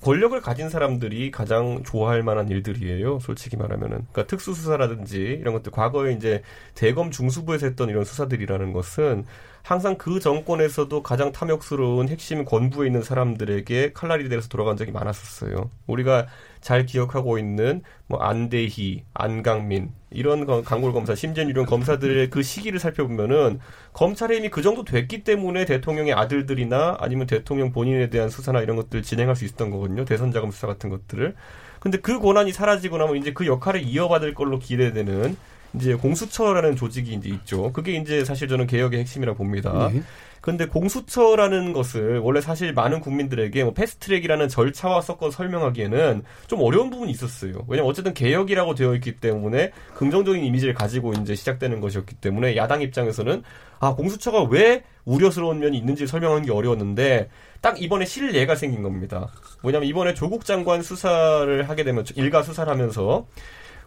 [0.00, 3.18] 권력을 가진 사람들이 가장 좋아할 만한 일들이에요.
[3.18, 4.06] 솔직히 말하면은.
[4.12, 6.42] 그러니까 특수수사라든지 이런 것들 과거에 이제
[6.74, 9.24] 대검 중수부에서 했던 이런 수사들이라는 것은
[9.62, 15.70] 항상 그 정권에서도 가장 탐욕스러운 핵심 권부에 있는 사람들에게 칼날이 돼서 돌아간 적이 많았었어요.
[15.86, 16.26] 우리가
[16.60, 22.78] 잘 기억하고 있는 뭐 안대희, 안강민 이런 거- 강골 검사, 심재윤 이런 검사들의 그 시기를
[22.80, 23.60] 살펴보면은
[23.92, 29.02] 검찰의 힘이 그 정도 됐기 때문에 대통령의 아들들이나 아니면 대통령 본인에 대한 수사나 이런 것들을
[29.02, 30.04] 진행할 수 있었던 거거든요.
[30.04, 31.34] 대선 자금 수사 같은 것들을.
[31.80, 35.36] 근데 그 권한이 사라지고 나면 이제 그 역할을 이어받을 걸로 기대되는
[35.74, 37.72] 이제 공수처라는 조직이 이제 있죠.
[37.72, 39.90] 그게 이제 사실 저는 개혁의 핵심이라고 봅니다.
[39.92, 40.02] 예.
[40.40, 47.10] 근데 공수처라는 것을 원래 사실 많은 국민들에게 뭐 패스트트랙이라는 절차와 섞어 설명하기에는 좀 어려운 부분이
[47.10, 47.64] 있었어요.
[47.66, 53.42] 왜냐면 어쨌든 개혁이라고 되어 있기 때문에 긍정적인 이미지를 가지고 이제 시작되는 것이었기 때문에 야당 입장에서는
[53.80, 57.28] 아 공수처가 왜 우려스러운 면이 있는지 설명하는 게 어려웠는데
[57.60, 59.28] 딱 이번에 실례가 생긴 겁니다.
[59.62, 63.26] 뭐냐면 이번에 조국 장관 수사를 하게 되면 일가 수사를 하면서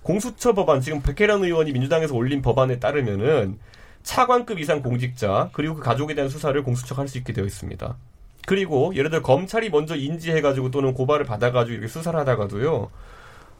[0.03, 3.59] 공수처 법안 지금 백혜련 의원이 민주당에서 올린 법안에 따르면은
[4.03, 7.95] 차관급 이상 공직자 그리고 그 가족에 대한 수사를 공수처가 할 수 있게 되어 있습니다.
[8.47, 12.89] 그리고 예를 들어 검찰이 먼저 인지해가지고 또는 고발을 받아가지고 이렇게 수사를 하다가도요.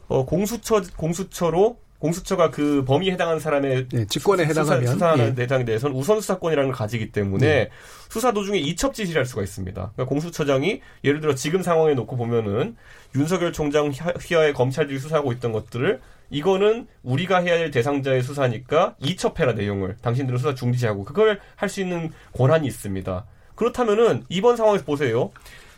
[0.07, 5.35] 어, 공수처 공수처로 공수처가 그 범위에 해당하는 사람의 예, 직권에 수사, 해당하면 수사하는 예.
[5.35, 7.69] 대상에 대해서는 우선 수사권이라는 걸 가지기 때문에
[8.09, 9.73] 수사 도중에 이첩 지시를 할 수가 있습니다.
[9.93, 12.75] 그러니까 공수처장이 예를 들어 지금 상황에 놓고 보면은
[13.15, 16.01] 윤석열 총장 휘하- 휘하에 검찰들이 수사하고 있던 것들을
[16.31, 22.11] 이거는 우리가 해야 될 대상자의 수사니까 이첩해라 내용을 당신들은 수사 중지하고 그걸 할 수 있는
[22.33, 23.25] 권한이 있습니다.
[23.55, 25.31] 그렇다면은 이번 상황에서 보세요.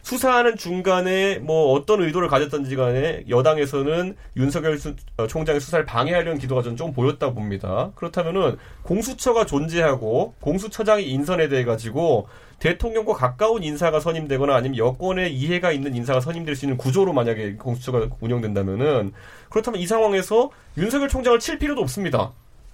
[0.03, 6.61] 수사하는 중간에 뭐 어떤 의도를 가졌던지 간에 여당에서는 윤석열 수, 어, 총장의 수사를 방해하려는 기도가
[6.61, 7.91] 저는 좀 보였다 봅니다.
[7.95, 12.27] 그렇다면은 공수처가 존재하고 공수처장이 인선에 대해 가지고
[12.59, 18.09] 대통령과 가까운 인사가 선임되거나 아니면 여권에 이해가 있는 인사가 선임될 수 있는 구조로 만약에 공수처가
[18.19, 19.13] 운영된다면은
[19.49, 22.33] 그렇다면 이 상황에서 윤석열 총장을 칠 필요도 없습니다.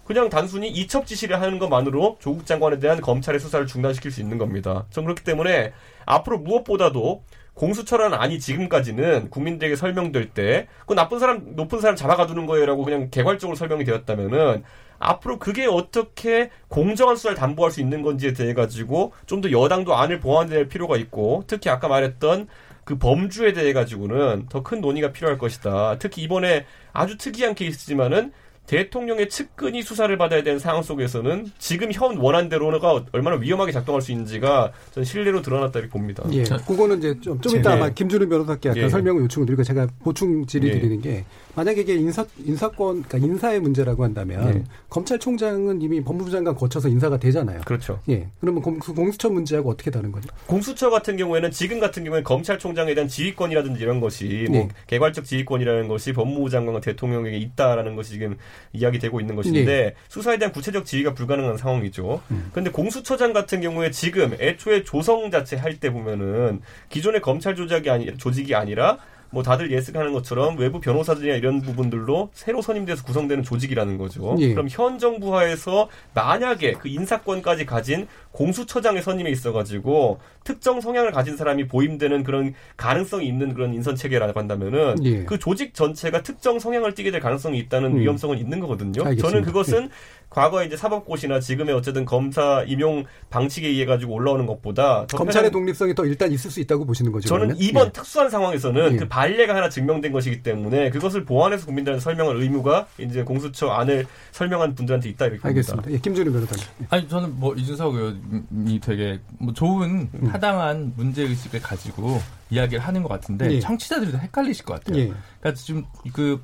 [0.09, 4.87] 그냥 단순히 이첩 지시를 하는 것만으로 조국 장관에 대한 검찰의 수사를 중단시킬 수 있는 겁니다.
[4.89, 5.71] 전 그렇기 때문에
[6.07, 7.21] 앞으로 무엇보다도
[7.53, 13.55] 공수처라는 안이 지금까지는 국민들에게 설명될 때 그 나쁜 사람 높은 사람 잡아가두는 거예요라고 그냥 개괄적으로
[13.55, 14.63] 설명이 되었다면은
[14.97, 20.19] 앞으로 그게 어떻게 공정한 수사를 담보할 수 있는 건지에 대해 가지고 좀 더 여당도 안을
[20.21, 22.47] 보완될 필요가 있고 특히 아까 말했던
[22.83, 25.99] 그 범주에 대해 가지고는 더 큰 논의가 필요할 것이다.
[25.99, 28.31] 특히 이번에 아주 특이한 케이스지만은
[28.69, 34.71] 대통령의 측근이 수사를 받아야 되는 상황 속에서는 지금 현 원안대로가 얼마나 위험하게 작동할 수 있는지가
[34.91, 36.23] 전 실례로 드러났다 이렇게 봅니다.
[36.33, 36.43] 예.
[36.43, 37.75] 그거는 이제 좀, 좀 이따 네.
[37.75, 38.89] 아마 김준우 변호사께 약간 예.
[38.89, 40.73] 설명을 요청을 드리고 제가 보충 질의 예.
[40.75, 44.63] 드리는 게 만약에 이게 인사, 인사권, 그러니까 인사의 문제라고 한다면 예.
[44.89, 47.61] 검찰총장은 이미 법무부 장관 거쳐서 인사가 되잖아요.
[47.65, 47.99] 그렇죠.
[48.07, 48.27] 예.
[48.39, 50.29] 그러면 공, 그 공수처 문제하고 어떻게 다른 거죠?
[50.45, 54.69] 공수처 같은 경우에는 지금 같은 경우에는 검찰총장에 대한 지휘권이라든지 이런 것이 뭐 네.
[54.85, 58.37] 개괄적 지휘권이라는 것이 법무부 장관과 대통령에게 있다라는 것이 지금
[58.73, 59.93] 이야기되고 있는 것인데 네.
[60.07, 62.21] 수사에 대한 구체적 지휘가 불가능한 상황이죠.
[62.31, 62.49] 음.
[62.51, 68.17] 그런데 공수처장 같은 경우에 지금 애초에 조성 자체 할 때 보면은 기존의 검찰 조작이 아니
[68.17, 68.97] 조직이 아니라
[69.31, 74.35] 뭐 다들 예측하는 것처럼 외부 변호사들이나 이런 부분들로 새로 선임돼서 구성되는 조직이라는 거죠.
[74.39, 74.53] 예.
[74.53, 81.67] 그럼 현 정부 하에서 만약에 그 인사권까지 가진 공수처장의 선임에 있어가지고 특정 성향을 가진 사람이
[81.67, 85.23] 보임되는 그런 가능성이 있는 그런 인선 체계라고 한다면은 예.
[85.23, 87.99] 그 조직 전체가 특정 성향을 띠게 될 가능성이 있다는 음.
[87.99, 89.03] 위험성은 있는 거거든요.
[89.03, 89.29] 알겠습니다.
[89.29, 89.89] 저는 그것은
[90.29, 95.51] 과거에 이제 사법고시나 지금의 어쨌든 검사 임용 방식에 의해 가지고 올라오는 것보다 더 검찰의 편한-
[95.51, 97.27] 독립성이 더 일단 있을 수 있다고 보시는 거죠.
[97.27, 97.57] 저는 그러면?
[97.59, 97.91] 이번 예.
[97.91, 98.97] 특수한 상황에서는 예.
[98.97, 104.75] 그 반례가 하나 증명된 것이기 때문에 그것을 보완해서 국민들한테 설명할 의무가 이제 공수처 안을 설명한
[104.75, 105.47] 분들한테 있다 이렇게 봅니다.
[105.47, 105.91] 알겠습니다.
[105.91, 106.63] 예, 김준우 변호사님.
[106.81, 106.85] 예.
[106.91, 110.27] 아니 저는 뭐 이준석 의원이 되게 뭐 좋은 음.
[110.31, 113.59] 타당한 문제 의식을 가지고 이야기를 하는 것 같은데 예.
[113.59, 114.99] 청취자들이 좀 헷갈리실 것 같아요.
[115.01, 115.05] 예.
[115.39, 116.39] 그러니까 지금 그,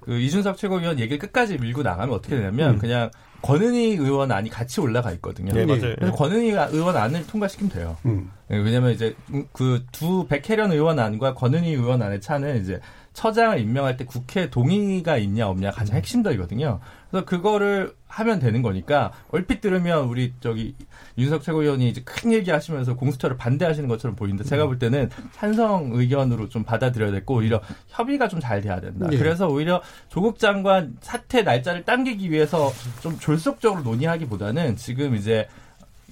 [0.00, 2.78] 그 이준석 최고위원 얘기를 끝까지 밀고 나가면 어떻게 되냐면 음.
[2.78, 3.10] 그냥
[3.42, 5.52] 권은희 의원 안이 같이 올라가 있거든요.
[5.52, 5.66] 네, 예.
[5.66, 5.94] 맞아요.
[5.96, 7.96] 그래서 권은희 의원 안을 통과시키면 돼요.
[8.06, 8.30] 음.
[8.50, 9.14] 예, 왜냐면 이제
[9.52, 12.80] 그 두 백혜련 의원 안과 권은희 의원 안의 차는 이제
[13.12, 16.80] 처장을 임명할 때 국회 동의가 있냐 없냐 가장 핵심적이거든요.
[17.10, 20.74] 그래서 그거를 하면 되는 거니까 얼핏 들으면 우리 저기
[21.18, 26.64] 윤석 최고위원이 이제 큰 얘기하시면서 공수처를 반대하시는 것처럼 보이는데 제가 볼 때는 찬성 의견으로 좀
[26.64, 29.08] 받아들여야 됐고 오히려 협의가 좀 잘 돼야 된다.
[29.12, 29.16] 예.
[29.18, 35.48] 그래서 오히려 조국 장관 사퇴 날짜를 당기기 위해서 좀 졸속적으로 논의하기보다는 지금 이제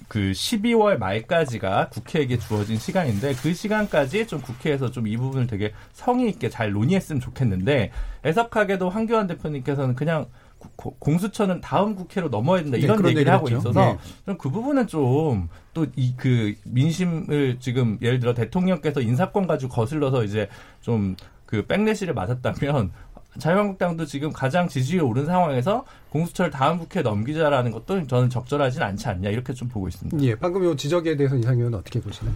[0.09, 6.29] 그 12월 말까지가 국회에게 주어진 시간인데 그 시간까지 좀 국회에서 좀 이 부분을 되게 성의
[6.29, 7.91] 있게 잘 논의했으면 좋겠는데
[8.25, 10.27] 애석하게도 황교안 대표님께서는 그냥
[10.59, 13.47] 고- 고- 공수처는 다음 국회로 넘어야 된다 네, 이런 그런 얘기를 하고.
[13.49, 13.97] 있어서 네.
[14.25, 20.47] 좀그 부분은 좀 또 이 그 민심을 지금 예를 들어 대통령께서 인사권 가지고 거슬러서 이제
[20.81, 21.15] 좀
[21.45, 22.91] 그 백래시를 맞았다면
[23.39, 29.29] 자유한국당도 지금 가장 지지율이 오른 상황에서 공수처를 다음 국회에 넘기자라는 것도 저는 적절하진 않지 않냐
[29.29, 30.17] 이렇게 좀 보고 있습니다.
[30.23, 32.35] 예, 방금 요 지적에 대해서 이상 의원은 어떻게 보시나요?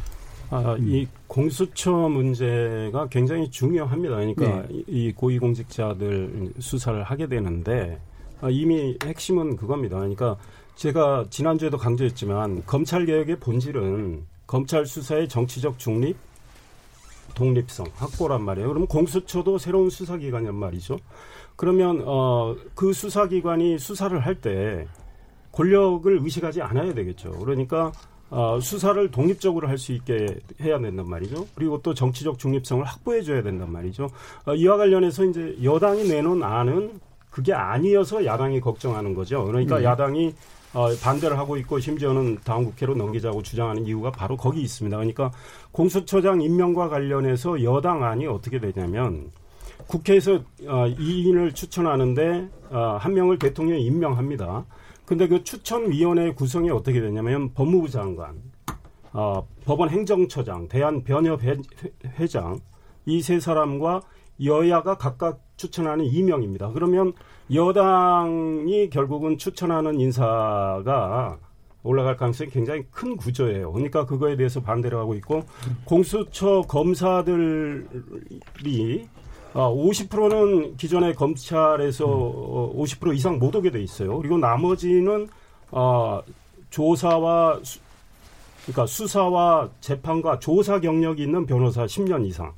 [0.52, 4.16] 아, 이 공수처 문제가 굉장히 중요합니다.
[4.16, 8.11] 그러니까 이- 이 고위공직자들 수사를 하게 되는데 아,
[8.50, 9.98] 이미 핵심은 그겁니다.
[9.98, 10.38] 그러니까
[10.76, 16.18] 제가 지난주에도 강조했지만 검찰 개혁의 본질은 검찰 수사의 정치적 중립,
[17.36, 18.68] 독립성 확보란 말이에요.
[18.68, 20.98] 그럼 공수처도 새로운 수사기관이란 말이죠.
[21.56, 24.88] 그러면 어, 그 수사기관이 수사를 할 때
[25.52, 27.32] 권력을 의식하지 않아야 되겠죠.
[27.32, 27.92] 그러니까
[28.30, 31.48] 어, 수사를 독립적으로 할 수 있게 해야 된단 말이죠.
[31.54, 34.10] 그리고 또 정치적 중립성을 확보해 줘야 된단 말이죠.
[34.46, 37.00] 어, 이와 관련해서 이제 여당이 내놓은 안은
[37.32, 39.46] 그게 아니어서 야당이 걱정하는 거죠.
[39.46, 39.86] 그러니까 네.
[39.86, 40.36] 야당이
[40.74, 44.96] 어, 반대를 하고 있고 심지어는 다음 국회로 넘기자고 주장하는 이유가 바로 거기 있습니다.
[44.96, 45.32] 그러니까
[45.72, 49.32] 공수처장 임명과 관련해서 여당 안이 어떻게 되냐면
[49.88, 50.36] 국회에서
[50.68, 54.66] 어, 2인을 추천하는데 어, 한 명을 대통령이 임명합니다.
[55.06, 58.36] 근데 그 추천위원회 구성이 어떻게 되냐면 법무부 장관,
[59.12, 62.60] 어, 법원 행정처장, 대한변협회장
[63.08, 64.02] 이 세 사람과
[64.44, 66.72] 여야가 각각 추천하는 임명입니다.
[66.72, 67.14] 그러면
[67.54, 71.38] 여당이 결국은 추천하는 인사가
[71.84, 73.72] 올라갈 가능성이 굉장히 큰 구조예요.
[73.72, 75.44] 그러니까 그거에 대해서 반대를 하고 있고
[75.86, 77.86] 공수처 검사들이
[79.54, 84.18] 어, 50%는 기존의 검찰에서 어, 50% 이상 못 오게 돼 있어요.
[84.18, 85.28] 그리고 나머지는
[85.72, 86.22] 어,
[86.70, 87.80] 조사와 수,
[88.64, 92.54] 그러니까 수사와 재판과 조사 경력이 있는 변호사 10년 이상.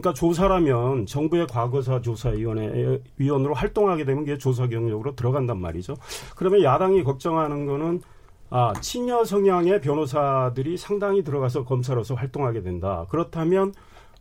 [0.00, 5.96] 그러니까 조사라면 정부의 과거사 조사위원회 위원으로 활동하게 되면 그게 조사 경력으로 들어간단 말이죠.
[6.36, 8.00] 그러면 야당이 걱정하는 거는
[8.48, 13.06] 아, 친여 성향의 변호사들이 상당히 들어가서 검사로서 활동하게 된다.
[13.10, 13.72] 그렇다면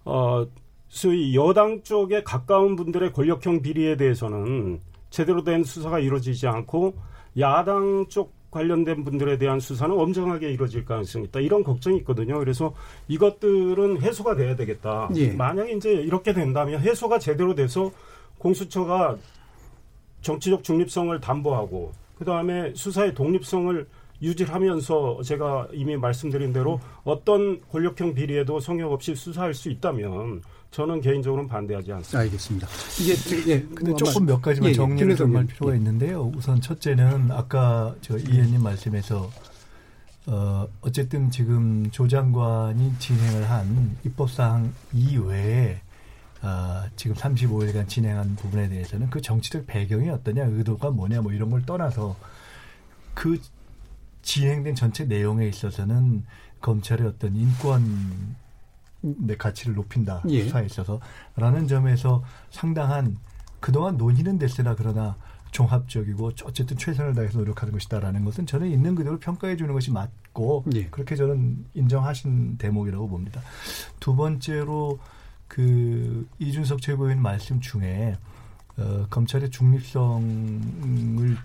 [0.05, 0.45] 어
[0.87, 6.95] 소위 여당 쪽에 가까운 분들의 권력형 비리에 대해서는 제대로 된 수사가 이루어지지 않고
[7.39, 11.39] 야당 쪽 관련된 분들에 대한 수사는 엄정하게 이루어질 가능성이 있다.
[11.39, 12.39] 이런 걱정이 있거든요.
[12.39, 12.73] 그래서
[13.07, 15.09] 이것들은 해소가 돼야 되겠다.
[15.15, 15.31] 예.
[15.31, 17.91] 만약에 이제 이렇게 된다면 해소가 제대로 돼서
[18.39, 19.17] 공수처가
[20.21, 23.87] 정치적 중립성을 담보하고 그다음에 수사의 독립성을
[24.21, 31.49] 유지하면서 제가 이미 말씀드린 대로 어떤 권력형 비리에도 성역 없이 수사할 수 있다면 저는 개인적으로는
[31.49, 32.19] 반대하지 않습니다.
[32.19, 32.67] 알겠습니다.
[33.01, 35.77] 이게 예, 근데 조금 몇 가지만 예, 예 정리를 좀 할 필요가 예.
[35.77, 36.31] 있는데요.
[36.35, 39.29] 우선 첫째는 아까 저이 의원님 말씀에서
[40.27, 45.81] 어, 어쨌든 지금 조 장관이 진행을 한 입법사항 이외에
[46.41, 51.65] 어, 지금 35일간 진행한 부분에 대해서는 그 정치적 배경이 어떠냐, 의도가 뭐냐, 뭐 이런 걸
[51.65, 52.15] 떠나서
[53.13, 53.39] 그
[54.21, 56.25] 진행된 전체 내용에 있어서는
[56.61, 58.35] 검찰의 어떤 인권
[59.01, 60.43] 내 가치를 높인다 예.
[60.43, 63.17] 수사에 있어서라는 점에서 상당한
[63.59, 65.15] 그동안 논의는 됐으나 그러나
[65.51, 70.87] 종합적이고 어쨌든 최선을 다해서 노력하는 것이다라는 것은 저는 있는 그대로 평가해 주는 것이 맞고 예.
[70.87, 73.41] 그렇게 저는 인정하신 대목이라고 봅니다.
[73.99, 74.99] 두 번째로
[75.47, 78.15] 그 이준석 최고위원 말씀 중에
[78.77, 81.37] 어, 검찰의 중립성을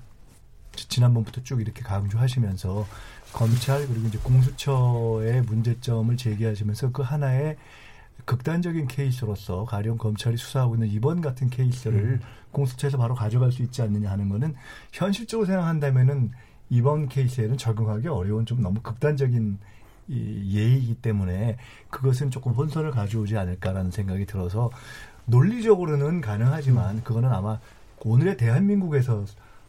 [0.77, 2.87] 지난번부터 쭉 이렇게 강조하시면서
[3.33, 7.57] 검찰 그리고 이제 공수처의 문제점을 제기하시면서 그 하나의
[8.25, 12.21] 극단적인 케이스로서 가령 검찰이 수사하고 있는 이번 같은 케이스를 음.
[12.53, 14.55] 공수처에서 바로 가져갈 수 있지 않느냐 하는 거는
[14.93, 16.31] 현실적으로 생각한다면은
[16.71, 19.59] 이번 케이스에는 적용하기 어려운 좀 너무 극단적인
[20.09, 21.57] 이 예의이기 때문에
[21.91, 24.71] 그것은 조금 혼선을 가져오지 않을까라는 생각이 들어서
[25.27, 27.01] 논리적으로는 가능하지만 음.
[27.05, 27.59] 그거는 아마
[28.01, 29.25] 오늘의 대한민국에서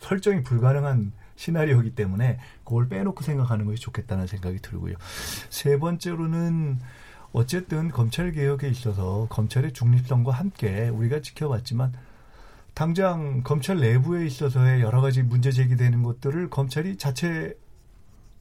[0.06, 4.96] 설정이 불가능한 시나리오이기 때문에 그걸 빼놓고 생각하는 것이 좋겠다는 생각이 들고요.
[5.50, 6.80] 세 번째로는
[7.34, 11.94] 어쨌든 검찰 개혁에 있어서 검찰의 중립성과 함께 우리가 지켜봤지만
[12.74, 17.58] 당장 검찰 내부에 있어서의 여러 가지 문제 제기되는 것들을 검찰이 자체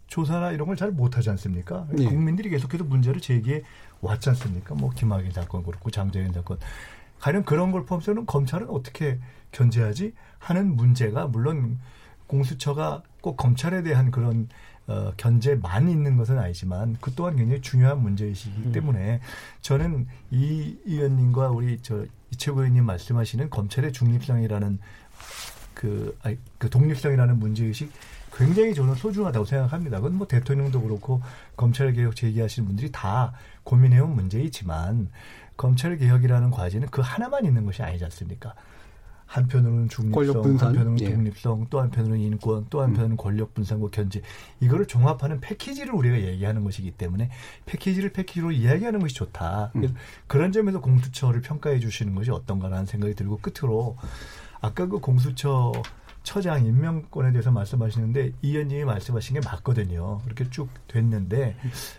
[0.07, 1.87] 조사나 이런 걸 잘 못하지 않습니까?
[1.91, 2.05] 네.
[2.05, 3.63] 국민들이 계속해서 문제를 제기해
[4.01, 4.75] 왔지 않습니까?
[4.75, 6.59] 뭐 김학의 사건 그렇고 장재현 사건
[7.21, 9.19] 가령 그런 걸 포함해서는 검찰은 어떻게
[9.51, 10.13] 견제하지
[10.45, 11.79] 하는 문제가 물론
[12.27, 14.49] 공수처가 꼭 검찰에 대한 그런
[14.87, 18.73] 어, 견제만 있는 것은 아니지만 그 또한 굉장히 중요한 문제이시기 음.
[18.73, 19.21] 때문에
[19.63, 24.79] 저는 이 의원님과 우리 저 이채구 의원님 말씀하시는 검찰의 중립성이라는
[25.73, 27.91] 그, 아니, 그 독립성이라는 문제의식
[28.37, 29.99] 굉장히 저는 소중하다고 생각합니다.
[29.99, 31.23] 그건 뭐 대통령도 그렇고
[31.57, 35.09] 검찰 개혁 제기하시는 분들이 다 고민해온 문제이지만
[35.57, 38.55] 검찰 개혁이라는 과제는 그 하나만 있는 것이 아니지 않습니까?
[39.35, 41.13] 한편으로는 중립성, 한편으로는 예.
[41.13, 43.17] 독립성, 또 한편으로는 인권, 또 한편으로는 음.
[43.17, 44.23] 권력 분산과 견제.
[44.61, 47.31] 이거를 종합하는 패키지를 우리가 얘기하는 것이기 때문에
[47.67, 49.73] 패키지를 패키지로 이야기하는 것이 좋다.
[49.75, 49.95] 음.
[50.29, 53.97] 그런 점에서 공수처를 평가해 주시는 것이 어떤가라는 생각이 들고 끝으로
[54.61, 55.73] 아까 그 공수처
[56.23, 60.21] 처장 임명권에 대해서 말씀하시는데 이 의원님이 말씀하신 게 맞거든요.
[60.25, 61.55] 그렇게 쭉 됐는데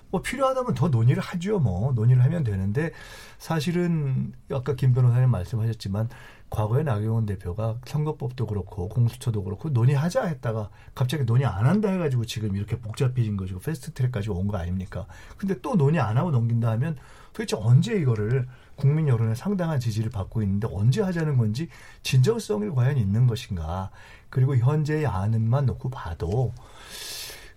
[0.09, 1.59] 뭐 필요하다면 더 논의를 하죠.
[1.59, 2.91] 뭐 논의를 하면 되는데
[3.37, 6.09] 사실은 아까 김 변호사님 말씀하셨지만
[6.49, 12.55] 과거에 나경원 대표가 선거법도 그렇고 공수처도 그렇고 논의하자 했다가 갑자기 논의 안 한다 해가지고 지금
[12.55, 13.59] 이렇게 복잡해진 거죠.
[13.59, 15.07] 패스트트랙까지 온 거 아닙니까?
[15.37, 16.97] 근데 또 논의 안 하고 넘긴다 하면
[17.33, 21.67] 도대체 언제 이거를 국민 여론의 상당한 지지를 받고 있는데 언제 하자는 건지
[22.03, 23.89] 진정성이 과연 있는 것인가?
[24.29, 26.53] 그리고 현재의 안은만 놓고 봐도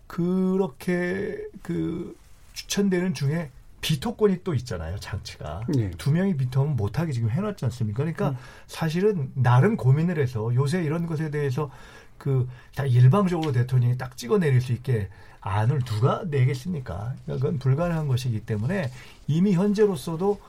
[0.06, 2.16] 그렇게 그
[2.54, 5.62] 추천되는 중에 비토권이 또 있잖아요, 장치가.
[5.68, 5.90] 네.
[5.98, 7.98] 두 명이 비토면 못하게 지금 해놨지 않습니까?
[7.98, 8.36] 그러니까 음.
[8.66, 11.70] 사실은 나름 고민을 해서 요새 이런 것에 대해서
[12.18, 15.08] 그, 다 일방적으로 대통령이 딱 찍어내릴 수 있게
[15.40, 17.14] 안을 누가 내겠습니까?
[17.24, 18.90] 그러니까 그건 불가능한 것이기 때문에
[19.28, 20.40] 이미 현재로서도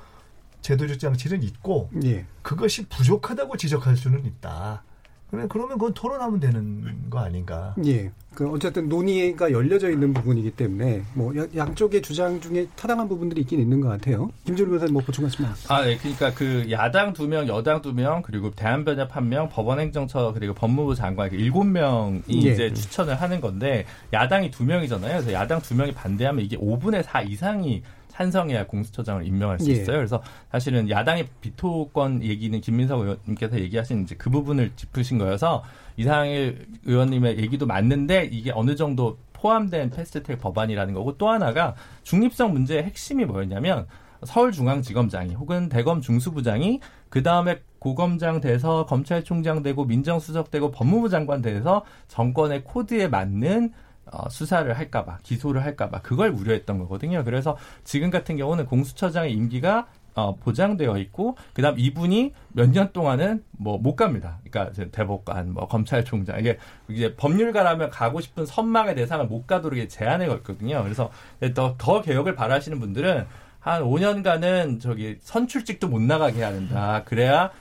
[0.62, 2.26] 제도적 장치는 있고 예.
[2.42, 4.84] 그것이 부족하다고 지적할 수는 있다.
[5.30, 7.76] 그러면 그건 토론하면 되는 거 아닌가?
[7.86, 8.12] 예.
[8.34, 13.82] 그 어쨌든 논의가 열려져 있는 부분이기 때문에 뭐 양쪽의 주장 중에 타당한 부분들이 있긴 있는
[13.82, 14.32] 것 같아요.
[14.46, 15.52] 김준우 변호사님 뭐 보충하시면.
[15.68, 15.98] 아, 네.
[15.98, 20.96] 그러니까 그 야당 두 명, 여당 두 명, 그리고 대한변협 한 명, 법원행정처 그리고 법무부
[20.96, 22.52] 장관 일곱 명이 예.
[22.52, 25.12] 이제 추천을 하는 건데 야당이 두 명이잖아요.
[25.12, 27.84] 그래서 야당 두 명이 반대하면 이게 5분의 4 이상이
[28.20, 29.76] 찬성해야 공수처장을 임명할 수 예.
[29.76, 29.96] 있어요.
[29.96, 29.98] 예.
[30.00, 35.64] 그래서 사실은 야당의 비토권 얘기는 김민석 의원님께서 얘기하신 이제 그 부분을 짚으신 거여서
[35.96, 42.84] 이상일 의원님의 얘기도 맞는데 이게 어느 정도 포함된 패스트트랙 법안이라는 거고 또 하나가 중립성 문제의
[42.84, 43.88] 핵심이 뭐였냐면
[44.26, 51.86] 서울중앙지검장이 혹은 대검 중수부장이 그 다음에 고검장 돼서 검찰총장 되고 민정수석 되고 법무부 장관 돼서
[52.10, 53.72] 정권의 코드에 맞는
[54.12, 57.24] 어, 수사를 할까봐 기소를 할까봐 그걸 우려했던 거거든요.
[57.24, 63.78] 그래서 지금 같은 경우는 공수처장의 임기가 어, 보장되어 있고 그다음 이분이 몇 년 동안은 뭐
[63.78, 64.40] 못 갑니다.
[64.50, 66.58] 그러니까 대법관, 뭐 검찰총장 이게
[66.90, 70.84] 이제 법률가라면 가고 싶은 선망의 대상을 못 가도록 제한해 걸거든요.
[70.84, 71.12] 그래서
[71.54, 73.26] 더, 더 개혁을 바라시는 분들은
[73.60, 77.04] 한 5년간은 저기 선출직도 못 나가게 해야 된다.
[77.06, 77.52] 그래야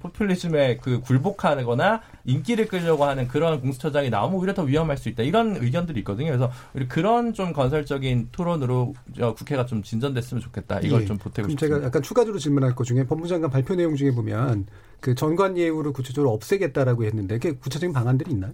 [0.00, 5.22] 포퓰리즘에 그 굴복하거나 인기를 끌려고 하는 그런 공수처장이 나오면 오히려 더 위험할 수 있다.
[5.22, 6.28] 이런 의견들이 있거든요.
[6.28, 6.50] 그래서
[6.88, 8.94] 그런 좀 건설적인 토론으로
[9.36, 10.80] 국회가 좀 진전됐으면 좋겠다.
[10.80, 11.06] 이걸 예.
[11.06, 11.76] 좀 보태고 싶습니다.
[11.76, 14.66] 제가 약간 추가적으로 질문할 것 중에 법무장관 발표 내용 중에 보면
[15.00, 18.52] 그 전관 예우를 구체적으로 없애겠다라고 했는데 그게 구체적인 방안들이 있나요?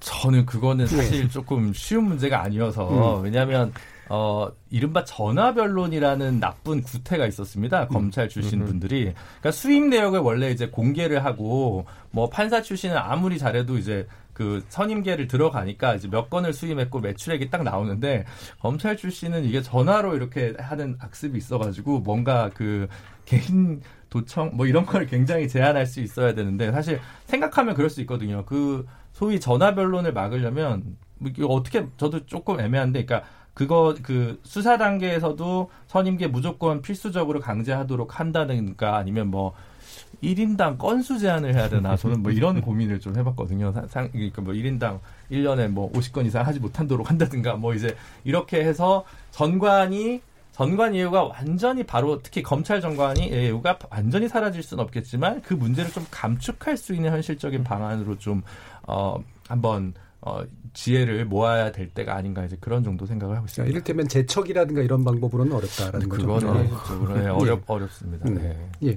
[0.00, 0.96] 저는 그거는 네.
[0.96, 3.24] 사실 조금 쉬운 문제가 아니어서 음.
[3.24, 3.72] 왜냐하면
[4.08, 7.84] 어 이른바 전화변론이라는 나쁜 구태가 있었습니다.
[7.84, 7.88] 음.
[7.88, 13.78] 검찰 출신 분들이 그러니까 수입 내역을 원래 이제 공개를 하고 뭐 판사 출신은 아무리 잘해도
[13.78, 18.26] 이제 그 선임계를 들어가니까 이제 몇 건을 수임했고 매출액이 딱 나오는데
[18.60, 22.86] 검찰 출신은 이게 전화로 이렇게 하는 악습이 있어가지고 뭔가 그
[23.24, 23.80] 개인
[24.10, 28.44] 도청 뭐 이런 걸 굉장히 제한할 수 있어야 되는데 사실 생각하면 그럴 수 있거든요.
[28.44, 33.26] 그 소위 전화 변론을 막으려면 뭐 이거 어떻게 저도 조금 애매한데 그러니까
[33.56, 39.54] 그거 그 수사 단계에서도 선임계 무조건 필수적으로 강제하도록 한다든가 아니면 뭐
[40.22, 43.72] 1인당 건수 제한을 해야 되나 저는 뭐 이런 고민을 좀 해봤거든요.
[43.72, 45.00] 상- 상, 그러니까 뭐 1인당
[45.32, 50.20] 1년에 뭐 50건 이상 하지 못하도록 한다든가 뭐 이제 이렇게 해서 전관이
[50.52, 56.04] 전관 예우가 완전히 바로 특히 검찰 전관이 예우가 완전히 사라질 수는 없겠지만 그 문제를 좀
[56.10, 58.42] 감축할 수 있는 현실적인 방안으로 좀
[58.86, 59.16] 어,
[59.48, 60.42] 한번 어,
[60.76, 63.70] 지혜를 모아야 될 때가 아닌가 이제 그런 정도 생각을 하고 자, 있습니다.
[63.70, 66.26] 이를테면 재척이라든가 이런 방법으로는 어렵다라는 거죠.
[66.26, 66.68] 그거는
[67.14, 67.22] 네.
[67.22, 68.28] 네, 어렵 어렵습니다.
[68.28, 68.34] 음.
[68.34, 68.68] 네.
[68.90, 68.96] 예.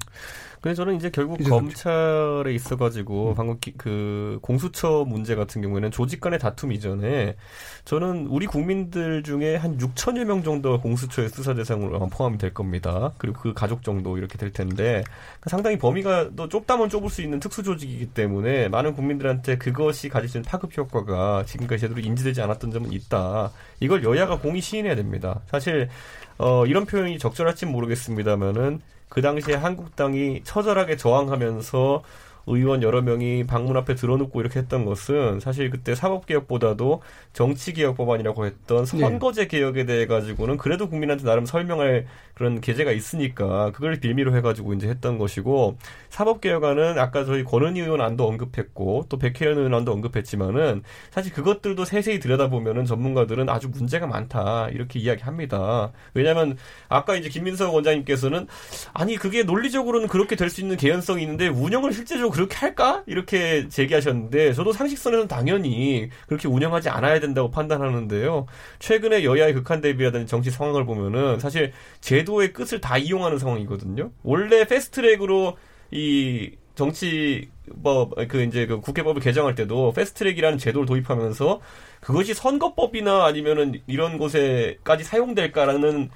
[0.61, 2.51] 근데 저는 이제 결국 이재석 검찰에 음.
[2.51, 7.37] 있어가지고 방금 기- 그 공수처 문제 같은 경우에는 조직 간의 다툼 이전에
[7.85, 13.13] 저는 우리 국민들 중에 한 6천여 명 정도가 공수처의 수사 대상으로 포함이 될 겁니다.
[13.19, 15.01] 그리고 그 가족 정도 이렇게 될 텐데
[15.45, 20.37] 상당히 범위가 또 좁다면 좁을 수 있는 특수 조직이기 때문에 많은 국민들한테 그것이 가질 수
[20.39, 23.51] 있는 파급 효과가 지금 까지 제대로 인지되지 않았던 점은 있다.
[23.79, 25.41] 이걸 여야가 공히 시인해야 됩니다.
[25.47, 25.89] 사실
[26.37, 32.03] 어, 이런 표현이 적절할진 모르겠습니다만은 그 당시에 한국당이 처절하게 저항하면서
[32.49, 38.85] 의원 여러 명이 방문 앞에 들어눕고 이렇게 했던 것은 사실 그때 사법개혁보다도 정치개혁 법안이라고 했던
[38.85, 44.89] 선거제 개혁에 대해 가지고는 그래도 국민한테 나름 설명할 그런 계제가 있으니까 그걸 빌미로 해가지고 이제
[44.89, 45.77] 했던 것이고
[46.09, 52.19] 사법개혁안은 아까 저희 권은희 의원 안도 언급했고 또 백혜연 의원 안도 언급했지만은 사실 그것들도 세세히
[52.19, 55.91] 들여다보면은 전문가들은 아주 문제가 많다 이렇게 이야기합니다.
[56.13, 56.57] 왜냐하면
[56.89, 58.47] 아까 이제 김민석 원장님께서는
[58.93, 64.53] 아니 그게 논리적으로는 그렇게 될 수 있는 개연성이 있는데 운영을 실제적으로 그렇게 할까 이렇게 제기하셨는데
[64.53, 68.45] 저도 상식선에서는 당연히 그렇게 운영하지 않아야 된다고 판단하는데요.
[68.79, 74.11] 최근에 여야의 극한 대비라든지 정치 상황을 보면은 사실 제도의 끝을 다 이용하는 상황이거든요.
[74.23, 75.57] 원래 패스트트랙으로
[75.91, 77.49] 이 정치
[77.83, 81.59] 법 그 이제 그 국회법을 개정할 때도 패스트트랙이라는 제도를 도입하면서
[81.99, 86.09] 그것이 선거법이나 아니면은 이런 곳에까지 사용될까라는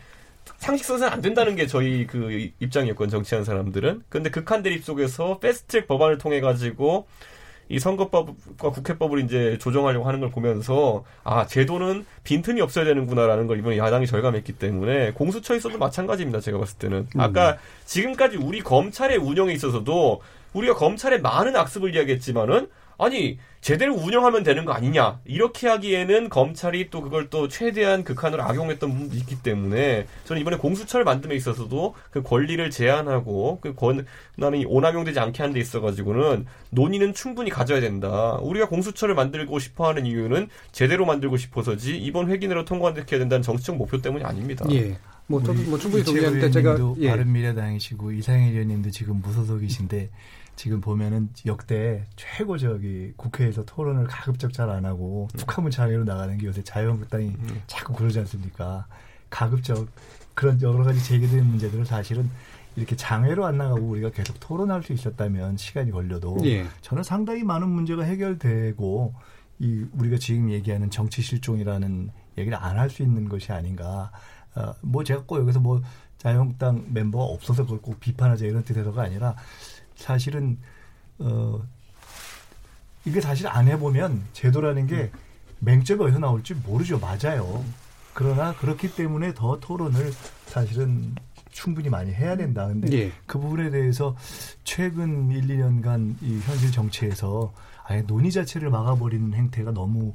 [0.64, 4.04] 상식선에서는 안 된다는 게 저희 그 입장이었건 정치하는 사람들은.
[4.10, 7.06] 근데 극한 대립 속에서 패스트트랙 법안을 통해 가지고
[7.70, 13.78] 이 선거법과 국회법을 이제 조정하려고 하는 걸 보면서 아 제도는 빈틈이 없어야 되는구나라는 걸 이번에
[13.78, 16.40] 야당이 절감했기 때문에 공수처에 있어도 마찬가지입니다.
[16.40, 20.22] 제가 봤을 때는 아까 지금까지 우리 검찰의 운영에 있어서도
[20.54, 22.68] 우리가 검찰의 많은 악습을 이야기했지만은
[22.98, 28.92] 아니 제대로 운영하면 되는 거 아니냐 이렇게 하기에는 검찰이 또 그걸 또 최대한 극한으로 악용했던
[28.92, 35.42] 부분도 있기 때문에 저는 이번에 공수처를 만듦에 있어서도 그 권리를 제한하고 그 권한이 오남용되지 않게
[35.42, 38.38] 하는 데 있어가지고는 논의는 충분히 가져야 된다.
[38.42, 44.26] 우리가 공수처를 만들고 싶어하는 이유는 제대로 만들고 싶어서지 이번 회기내로 통과시켜야 된다는 정치적 목표 때문이
[44.26, 44.66] 아닙니다.
[44.72, 44.98] 예.
[45.28, 47.10] 뭐 저도 뭐 충분히 동의하는데 제가 예.
[47.10, 50.10] 바른 미래당이시고 이상일 의원님도 지금 무소속이신데
[50.56, 56.48] 지금 보면은 역대 최고 저기 국회에서 토론을 가급적 잘 안 하고 툭하면 장애로 나가는 게
[56.48, 57.34] 요새 자유한국당이
[57.68, 58.86] 자꾸 그러지 않습니까?
[59.30, 59.88] 가급적
[60.34, 62.30] 그런 여러 가지 제기되는 문제들을 사실은
[62.76, 66.66] 이렇게 장애로 안 나가고 우리가 계속 토론할 수 있었다면 시간이 걸려도 예.
[66.82, 69.14] 저는 상당히 많은 문제가 해결되고
[69.60, 74.12] 이 우리가 지금 얘기하는 정치 실종이라는 얘기를 안 할 수 있는 것이 아닌가.
[74.56, 75.82] 어, 뭐 제가 꼭 여기서 뭐
[76.18, 79.36] 자유한국당 멤버가 없어서 그걸 꼭 비판하자 이런 뜻에서가 아니라
[80.04, 80.58] 사실은
[81.20, 81.64] 어
[83.06, 85.10] 이게 사실 안 해보면 제도라는 게
[85.60, 87.00] 맹점이 어디서 나올지 모르죠.
[87.00, 87.64] 맞아요.
[88.14, 90.12] 그러나 그렇기 때문에 더 토론을
[90.46, 91.16] 사실은
[91.52, 92.68] 충분히 많이 해야 된다.
[92.68, 93.12] 근데 예.
[93.26, 94.16] 그 부분에 대해서
[94.66, 97.54] 최근 1, 2년간 이 현실 정치에서
[97.86, 100.14] 아예 논의 자체를 막아버리는 행태가 너무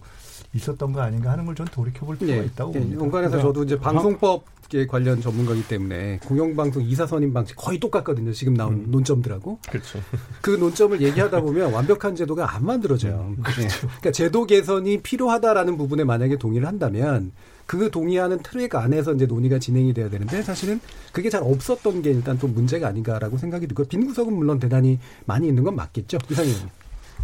[0.55, 2.45] 있었던 거 아닌가 하는 걸 전 돌이켜볼 필요가 예.
[2.47, 3.03] 있다고 예, 봅니다.
[3.03, 4.45] 연관해서 저도 이제 방송법
[4.75, 8.33] 에 관련 전문가이기 때문에 공영방송 이사선임 방식 거의 똑같거든요.
[8.33, 8.91] 지금 나온 음.
[8.91, 9.59] 논점들하고.
[9.67, 9.99] 그렇죠.
[10.43, 13.35] 그 논점을 얘기하다 보면 완벽한 제도가 안 만들어져요.
[13.39, 13.67] 음, 예.
[13.67, 17.33] 그러니까 제도 개선이 필요하다라는 부분에 만약에 동의를 한다면
[17.65, 20.81] 그 동의하는 트랙 안에서 이제 논의가 진행이 돼야 되는데 사실은
[21.13, 25.49] 그게 잘 없었던 게 일단 좀 문제가 아닌가라고 생각이 들고 빈 구석은 물론 대단히 많이
[25.49, 26.19] 있는 건 맞겠죠.
[26.31, 26.55] 이상님.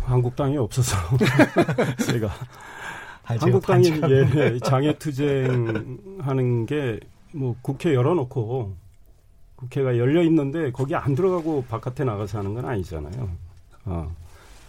[0.05, 0.97] 한국당이 없어서
[2.07, 2.31] 제가
[3.25, 4.11] 한국 당이 반찬-
[4.55, 7.01] 예, 장애 투쟁하는 게
[7.37, 8.73] 뭐 국회 열어놓고
[9.57, 13.29] 국회가 열려 있는데 거기 안 들어가고 바깥에 나가서 하는 건 아니잖아요.
[13.87, 14.15] 어.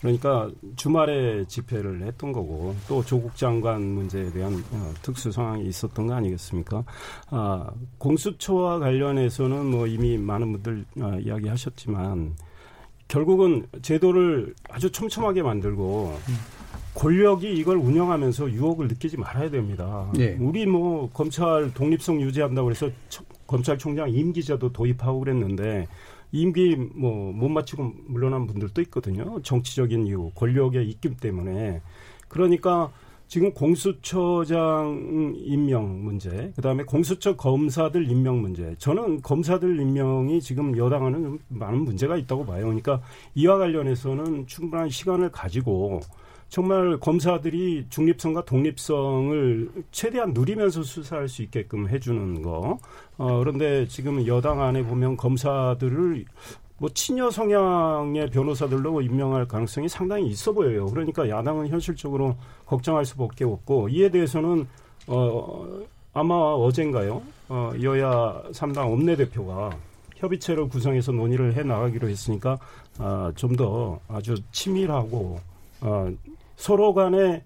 [0.01, 6.13] 그러니까 주말에 집회를 했던 거고 또 조국 장관 문제에 대한 어, 특수 상황이 있었던 거
[6.15, 6.83] 아니겠습니까?
[7.29, 12.33] 아, 공수처와 관련해서는 뭐 이미 많은 분들 어, 이야기하셨지만
[13.07, 16.17] 결국은 제도를 아주 촘촘하게 만들고
[16.95, 20.09] 권력이 이걸 운영하면서 유혹을 느끼지 말아야 됩니다.
[20.17, 20.37] 예.
[20.39, 22.89] 우리 뭐 검찰 독립성 유지한다고 처-
[23.47, 25.87] 검찰총장 임기제도 도입하고 그랬는데
[26.31, 29.39] 임기 뭐 못 마치고 물러난 분들도 있거든요.
[29.41, 31.81] 정치적인 이유, 권력의 입김 때문에.
[32.29, 32.91] 그러니까
[33.27, 38.75] 지금 공수처장 임명 문제, 그다음에 공수처 검사들 임명 문제.
[38.77, 42.65] 저는 검사들 임명이 지금 여당하는 좀 많은 문제가 있다고 봐요.
[42.65, 43.01] 그러니까
[43.33, 46.01] 이와 관련해서는 충분한 시간을 가지고
[46.49, 52.77] 정말 검사들이 중립성과 독립성을 최대한 누리면서 수사할 수 있게끔 해주는 거.
[53.17, 56.25] 어, 그런데 지금 여당 안에 보면 검사들을
[56.77, 60.85] 뭐 친여 성향의 변호사들로 임명할 가능성이 상당히 있어 보여요.
[60.87, 62.35] 그러니까 야당은 현실적으로
[62.65, 64.67] 걱정할 수밖에 없고 이에 대해서는
[65.07, 65.65] 어
[66.13, 67.21] 아마 어젠가요?
[67.49, 69.77] 어 여야 3당 원내대표가
[70.17, 72.57] 협의체를 구성해서 논의를 해 나가기로 했으니까
[72.97, 75.39] 아, 좀 더 아주 치밀하고
[75.81, 76.11] 어,
[76.55, 77.43] 서로 간에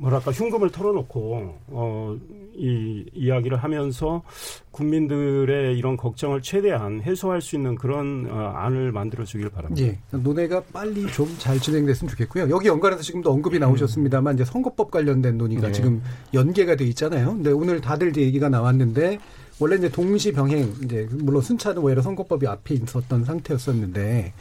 [0.00, 2.16] 뭐랄까 흉금을 털어놓고 어,
[2.54, 4.22] 이 이야기를 하면서
[4.70, 9.86] 국민들의 이런 걱정을 최대한 해소할 수 있는 그런 어, 안을 만들어 주길 바랍니다.
[9.86, 9.98] 예.
[10.16, 12.48] 논의가 빨리 좀 잘 진행됐으면 좋겠고요.
[12.50, 15.72] 여기 연관해서 지금도 언급이 나오셨습니다만 이제 선거법 관련된 논의가 네.
[15.72, 17.34] 지금 연계가 돼 있잖아요.
[17.34, 19.18] 근데 오늘 다들 이제 얘기가 나왔는데
[19.60, 24.32] 원래 이제 동시 병행 이제 물론 순차는 오히려 선거법이 앞에 있었던 상태였었는데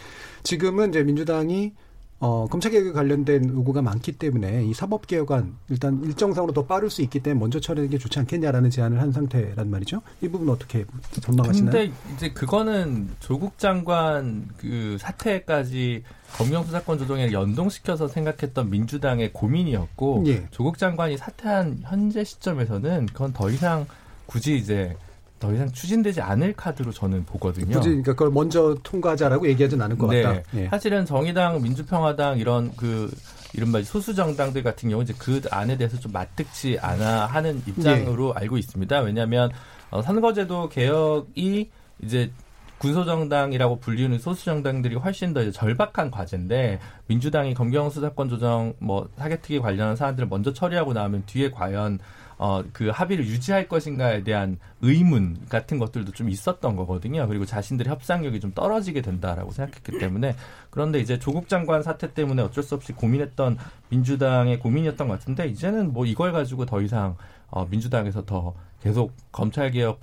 [0.43, 1.73] 지금은 이제 민주당이
[2.19, 7.39] 어, 검찰개혁에 관련된 요구가 많기 때문에 이 사법개혁안 일단 일정상으로 더 빠를 수 있기 때문에
[7.39, 10.01] 먼저 처리하는 게 좋지 않겠냐라는 제안을 한 상태란 말이죠.
[10.21, 10.85] 이 부분 어떻게
[11.21, 11.71] 전망하시나요?
[11.71, 16.03] 근데 이제 그거는 조국 장관 그 사태까지
[16.37, 20.47] 검경 수사권 조정에 연동시켜서 생각했던 민주당의 고민이었고 예.
[20.49, 23.85] 조국 장관이 사퇴한 현재 시점에서는 그건 더 이상
[24.25, 24.95] 굳이 이제
[25.39, 27.75] 더 이상 추진되지 않을 카드로 저는 보거든요.
[27.75, 30.23] 굳이 그러니까 그걸 먼저 통과하자라고 얘기하진 않을 것 네.
[30.23, 30.41] 같다.
[30.55, 30.67] 예.
[30.69, 33.11] 사실은 정의당, 민주평화당 이런 그
[33.53, 38.41] 이른바 소수 정당들 같은 경우 이제 그 안에 대해서 좀 맞득치 않아 하는 입장으로 예.
[38.41, 38.99] 알고 있습니다.
[39.01, 39.51] 왜냐하면
[39.91, 41.69] 어, 선거제도 개혁이
[42.01, 42.31] 이제
[42.79, 50.27] 군소정당이라고 불리는 소수정당들이 훨씬 더 절박한 과제인데 민주당이 검경 수사권 조정 뭐 사개특위 관련한 사안들을
[50.27, 51.99] 먼저 처리하고 나면 뒤에 과연
[52.39, 57.27] 어, 그 합의를 유지할 것인가에 대한 의문 같은 것들도 좀 있었던 거거든요.
[57.27, 60.35] 그리고 자신들의 협상력이 좀 떨어지게 된다라고 생각했기 때문에
[60.69, 63.57] 그런데 이제 조국 장관 사태 때문에 어쩔 수 없이 고민했던
[63.89, 67.15] 민주당의 고민이었던 것 같은데 이제는 뭐 이걸 가지고 더 이상
[67.49, 69.99] 어, 민주당에서 더 계속 검찰 개혁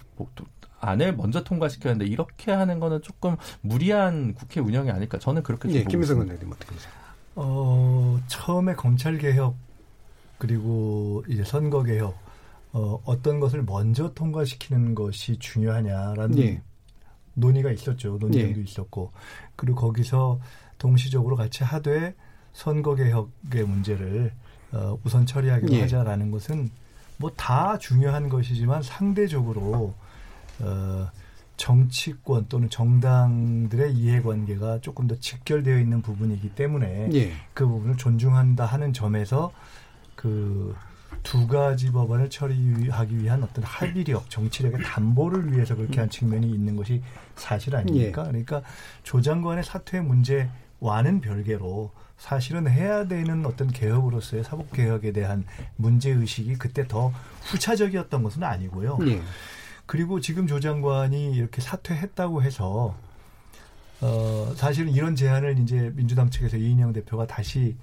[0.81, 5.77] 안을 먼저 통과시켜야 하는데 이렇게 하는 거는 조금 무리한 국회 운영이 아닐까 저는 그렇게 좀
[5.77, 6.35] 예, 보고 김희성 있습니다.
[6.35, 6.93] 의원님 어떻게 보세요?
[7.37, 9.57] 어, 처음에 검찰 개혁
[10.39, 12.24] 그리고 이제 선거 개혁
[12.75, 16.63] 어, 어떤 것을 먼저 통과시키는 것이 중요하냐라는 예.
[17.35, 18.19] 논의가 있었죠.
[18.21, 18.63] 논쟁도 예.
[18.63, 19.13] 있었고
[19.57, 20.41] 그리고 거기서
[20.79, 22.15] 동시적으로 같이 하되
[22.53, 24.33] 선거 개혁의 문제를
[24.73, 25.81] 어, 우선 처리하기로 예.
[25.83, 26.71] 하자라는 것은
[27.17, 29.95] 뭐 다 중요한 것이지만 상대적으로
[30.61, 31.09] 어,
[31.57, 37.33] 정치권 또는 정당들의 이해관계가 조금 더 직결되어 있는 부분이기 때문에 예.
[37.55, 39.53] 그 부분을 존중한다 하는 점에서
[40.17, 40.75] 그
[41.25, 47.03] 두 가지 법안을 처리하기 위한 어떤 합의력, 정치력의 담보를 위해서 그렇게 한 측면이 있는 것이
[47.35, 48.23] 사실 아닙니까?
[48.23, 48.29] 예.
[48.29, 48.63] 그러니까
[49.03, 55.45] 조 장관의 사퇴 문제와는 별개로 사실은 해야 되는 어떤 개혁으로서의 사법 개혁에 대한
[55.77, 57.13] 문제 의식이 그때 더
[57.51, 58.99] 후차적이었던 것은 아니고요.
[59.09, 59.21] 예.
[59.87, 62.95] 그리고 지금 조 장관이 이렇게 사퇴했다고 해서
[64.01, 67.77] 어, 사실은 이런 제안을 이제 민주당 측에서 이인영 대표가 다시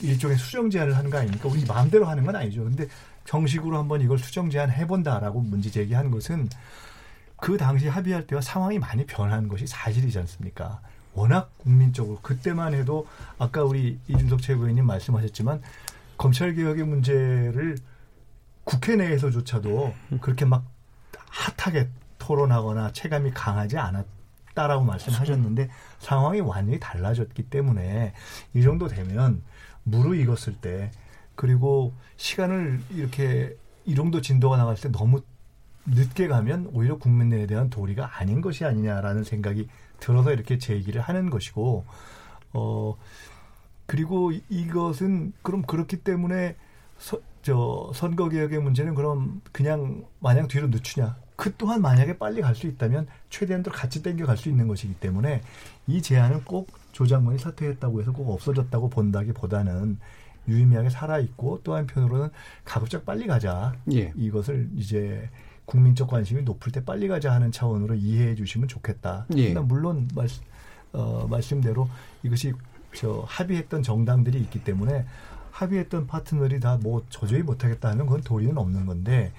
[0.00, 1.48] 일종의 수정 제안을 하는 거 아닙니까?
[1.48, 2.64] 우리 마음대로 하는 건 아니죠.
[2.64, 2.86] 근데
[3.24, 6.48] 정식으로 한번 이걸 수정 제안 해본다라고 문제 제기한 것은
[7.36, 10.80] 그 당시 합의할 때와 상황이 많이 변한 것이 사실이지 않습니까?
[11.14, 13.06] 워낙 국민적으로 그때만 해도
[13.38, 15.60] 아까 우리 이준석 최고위원님 말씀하셨지만
[16.16, 17.76] 검찰 개혁의 문제를
[18.64, 20.64] 국회 내에서조차도 그렇게 막
[21.28, 21.88] 핫하게
[22.18, 25.68] 토론하거나 체감이 강하지 않았다라고 말씀하셨는데
[25.98, 28.12] 상황이 완전히 달라졌기 때문에
[28.54, 29.42] 이 정도 되면
[29.84, 30.90] 무르익었을 때
[31.34, 35.22] 그리고 시간을 이렇게 이 정도 진도가 나갔을 때 너무
[35.86, 39.68] 늦게 가면 오히려 국민에 대한 도리가 아닌 것이 아니냐라는 생각이
[39.98, 41.84] 들어서 이렇게 제기를 하는 것이고
[42.52, 42.96] 어
[43.86, 46.56] 그리고 이것은 그럼 그렇기 때문에
[46.98, 51.16] 서, 저 선거 개혁의 문제는 그럼 그냥 마냥 뒤로 늦추냐?
[51.34, 54.94] 그 또한 만약에 빨리 갈 수 있다면 최대한 더 같이 땡겨 갈 수 있는 것이기
[54.94, 55.42] 때문에
[55.88, 59.98] 이 제안은 꼭 조 장관이 사퇴했다고 해서 꼭 없어졌다고 본다기보다는
[60.48, 62.28] 유의미하게 살아 있고 또 한편으로는
[62.64, 63.74] 가급적 빨리 가자.
[63.92, 64.12] 예.
[64.16, 65.28] 이것을 이제
[65.64, 69.26] 국민적 관심이 높을 때 빨리 가자 하는 차원으로 이해해 주시면 좋겠다.
[69.36, 69.54] 예.
[69.54, 70.26] 물론 말,
[70.92, 71.88] 어, 말씀대로
[72.22, 72.52] 이것이
[72.94, 75.06] 저 합의했던 정당들이 있기 때문에
[75.52, 79.32] 합의했던 파트너들이 다 뭐 저조히 못하겠다 하면 그건 도리는 없는 건데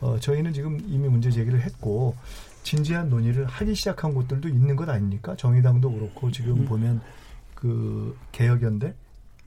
[0.00, 2.16] 어, 저희는 지금 이미 문제 제기를 했고
[2.62, 5.34] 진지한 논의를 하기 시작한 곳들도 있는 것 아닙니까?
[5.36, 6.64] 정의당도 그렇고 지금 음.
[6.66, 7.00] 보면
[7.54, 8.94] 그 개혁연대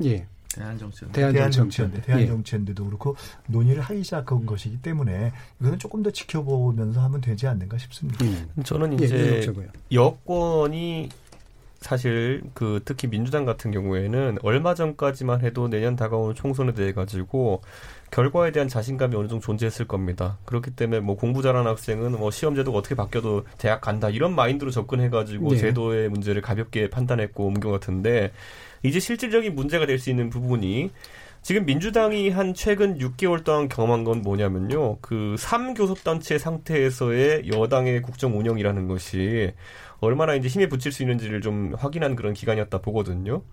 [0.03, 0.27] 예.
[0.53, 1.31] 대한정치연대.
[1.31, 2.01] 대한정치연대, 예.
[2.01, 3.15] 대한정치연대도 그렇고
[3.47, 8.23] 논의를 하기 시작한 것이기 때문에 이거는 조금 더 지켜보면서 하면 되지 않는가 싶습니다.
[8.23, 8.49] 음.
[8.63, 9.67] 저는 예, 이제 최고요.
[9.91, 11.09] 여권이
[11.83, 17.61] 사실 그 특히 민주당 같은 경우에는 얼마 전까지만 해도 내년 다가오는 총선에 대해 가지고
[18.09, 20.37] 결과에 대한 자신감이 어느 정도 존재했을 겁니다.
[20.45, 24.71] 그렇기 때문에 뭐 공부 잘하는 학생은 뭐 시험 제도가 어떻게 바뀌어도 대학 간다 이런 마인드로
[24.71, 25.57] 접근해 가지고 네.
[25.57, 28.31] 제도의 문제를 가볍게 판단했고 온것 같은데
[28.81, 30.91] 이제 실질적인 문제가 될 수 있는 부분이
[31.41, 34.99] 지금 민주당이 한 최근 6개월 동안 경험한 건 뭐냐면요.
[35.01, 39.51] 그 3교섭단체 상태에서의 여당의 국정 운영이라는 것이
[40.03, 43.43] 얼마나 이제 힘에 붙일 수 있는지를 좀 확인한 그런 기간이었다 보거든요.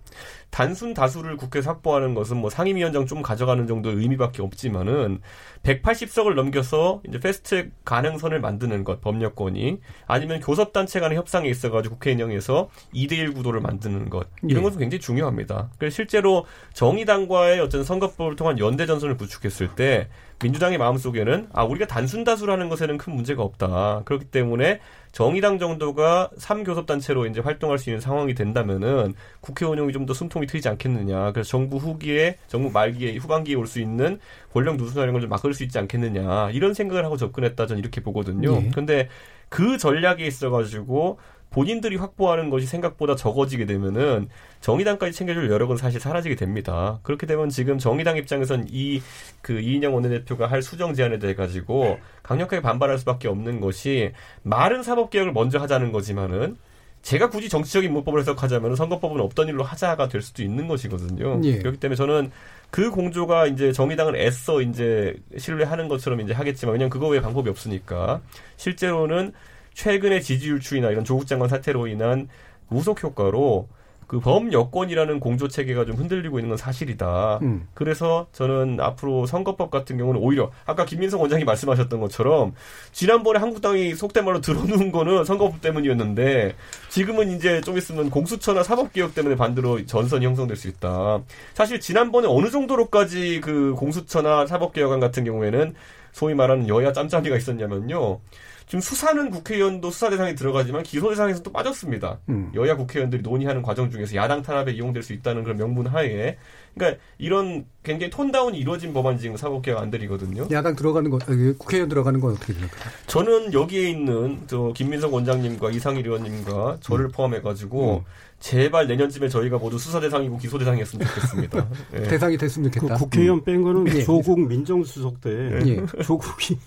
[0.49, 5.21] 단순 다수를 국회에서 확보하는 것은 뭐 상임위원장 좀 가져가는 정도의 의미밖에 없지만은
[5.63, 13.33] 180석을 넘겨서 이제 패스트트랙 가능선을 만드는 것 법력권이 아니면 교섭단체 간의 협상에 있어가지고 국회의령에서 2대1
[13.35, 14.63] 구도를 만드는 것 이런 예.
[14.63, 15.69] 것은 굉장히 중요합니다.
[15.77, 20.09] 그래서 실제로 정의당과의 어떤 선거법을 통한 연대 전선을 구축했을 때
[20.41, 24.01] 민주당의 마음속에는 아 우리가 단순 다수라는 것에는 큰 문제가 없다.
[24.05, 24.79] 그렇기 때문에
[25.11, 30.47] 정의당 정도가 3교섭 단체로 이제 활동할 수 있는 상황이 된다면은 국회 운영이 좀 더 숨통이
[30.47, 31.31] 트이지 않겠느냐.
[31.31, 34.19] 그래서 정부 후기에, 정부 말기에, 후반기에 올 수 있는
[34.53, 36.49] 권력 누수라는 걸 좀 막을 수 있지 않겠느냐.
[36.51, 37.67] 이런 생각을 하고 접근했다.
[37.67, 38.61] 저는 이렇게 보거든요.
[38.63, 38.71] 예.
[38.73, 39.09] 근데
[39.49, 41.19] 그 전략에 있어 가지고
[41.51, 44.29] 본인들이 확보하는 것이 생각보다 적어지게 되면은
[44.61, 46.99] 정의당까지 챙겨줄 여력은 사실 사라지게 됩니다.
[47.03, 49.01] 그렇게 되면 지금 정의당 입장에선 이
[49.41, 54.11] 그 이인영 원내대표가 할 수정 제안에 대해 가지고 강력하게 반발할 수밖에 없는 것이
[54.43, 56.57] 말은 사법개혁을 먼저 하자는 거지만은
[57.01, 61.41] 제가 굳이 정치적인 문법을 해석하자면 선거법은 없던 일로 하자가 될 수도 있는 것이거든요.
[61.43, 61.57] 예.
[61.57, 62.31] 그렇기 때문에 저는
[62.69, 68.21] 그 공조가 이제 정의당을 애써 이제 신뢰하는 것처럼 이제 하겠지만 그냥 그거 외에 방법이 없으니까
[68.57, 69.33] 실제로는
[69.73, 72.27] 최근의 지지율 추이나 이런 조국 장관 사태로 인한
[72.69, 73.67] 우속 효과로
[74.11, 77.39] 그 범여권이라는 공조 체계가 좀 흔들리고 있는 건 사실이다.
[77.43, 77.69] 음.
[77.73, 82.53] 그래서 저는 앞으로 선거법 같은 경우는 오히려 아까 김민석 원장이 말씀하셨던 것처럼
[82.91, 86.55] 지난번에 한국당이 속된 말로 들어놓은 거는 선거법 때문이었는데
[86.89, 91.21] 지금은 이제 좀 있으면 공수처나 사법개혁 때문에 반대로 전선이 형성될 수 있다.
[91.53, 95.73] 사실 지난번에 어느 정도로까지 그 공수처나 사법개혁안 같은 경우에는
[96.11, 98.19] 소위 말하는 여야 짬짬이가 있었냐면요.
[98.65, 102.19] 지금 수사는 국회의원도 수사 대상에 들어가지만 기소 대상에서 또 빠졌습니다.
[102.29, 102.51] 음.
[102.55, 106.37] 여야 국회의원들이 논의하는 과정 중에서 야당 탄압에 이용될 수 있다는 그런 명분 하에
[106.73, 110.47] 그러니까 이런 굉장히 톤다운이 이루어진 법안 지금 사법개혁 안들이거든요.
[110.51, 112.91] 야당 들어가는 거, 아, 국회의원 들어가는 건 어떻게 될까요?
[113.07, 118.03] 저는 여기에 있는 저 김민석 원장님과 이상일 의원님과 저를 포함해가지고
[118.39, 121.67] 제발 내년쯤에 저희가 모두 수사 대상이고 기소 대상이었으면 좋겠습니다.
[121.93, 122.03] 예.
[122.09, 122.97] 대상이 됐으면 그 좋겠다.
[122.97, 124.03] 국회의원 뺀 거는 예.
[124.03, 125.29] 조국 민정수석 때
[125.65, 126.03] 예.
[126.03, 126.57] 조국이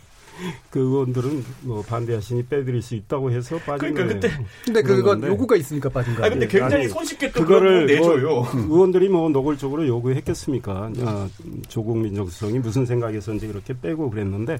[0.71, 4.21] 그 의원들은 뭐 반대하시니 빼드릴 수 있다고 해서 빠진 그러니까 거예요.
[4.21, 5.29] 그때 근데 그건 건데.
[5.29, 6.47] 요구가 있으니까 빠진 거아 근데?
[6.49, 8.47] 굉장히 아니, 손쉽게 또 그거를 뭐 내줘요.
[8.69, 10.91] 의원들이 뭐 노골적으로 요구했겠습니까?
[11.05, 11.29] 아,
[11.69, 14.59] 조국 민정수석이 무슨 생각에서인지 그렇게 빼고 그랬는데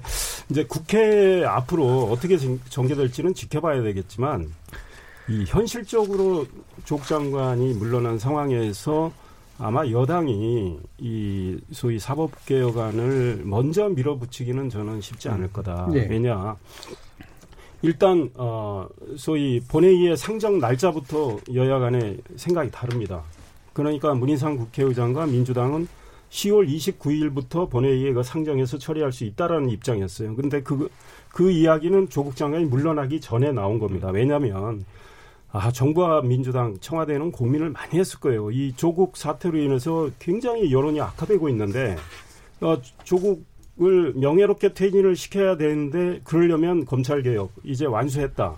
[0.49, 4.49] 이제 국회 앞으로 어떻게 정- 전개될지는 지켜봐야 되겠지만
[5.27, 6.45] 이 현실적으로
[6.85, 9.11] 조 장관이 물러난 상황에서
[9.57, 15.87] 아마 여당이 이 소위 사법 개혁안을 먼저 밀어붙이기는 저는 쉽지 않을 거다.
[15.91, 16.07] 네.
[16.09, 16.55] 왜냐
[17.81, 18.87] 일단 어
[19.17, 23.23] 소위 본회의의 상정 날짜부터 여야 간의 생각이 다릅니다.
[23.73, 25.87] 그러니까 문희상 국회의장과 민주당은
[26.29, 30.35] 10월 29일부터 본회의에 그 상정해서 처리할 수 있다라는 입장이었어요.
[30.35, 30.89] 근데 그,
[31.29, 34.09] 그 이야기는 조국 장관이 물러나기 전에 나온 겁니다.
[34.09, 34.85] 왜냐하면
[35.57, 38.51] 아, 정부와 민주당, 청와대는 고민을 많이 했을 거예요.
[38.51, 41.95] 이 조국 사태로 인해서 굉장히 여론이 악화되고 있는데
[42.59, 48.53] 어, 조국을 명예롭게 퇴진을 시켜야 되는데 그러려면 검찰 개혁 이제 완수했다.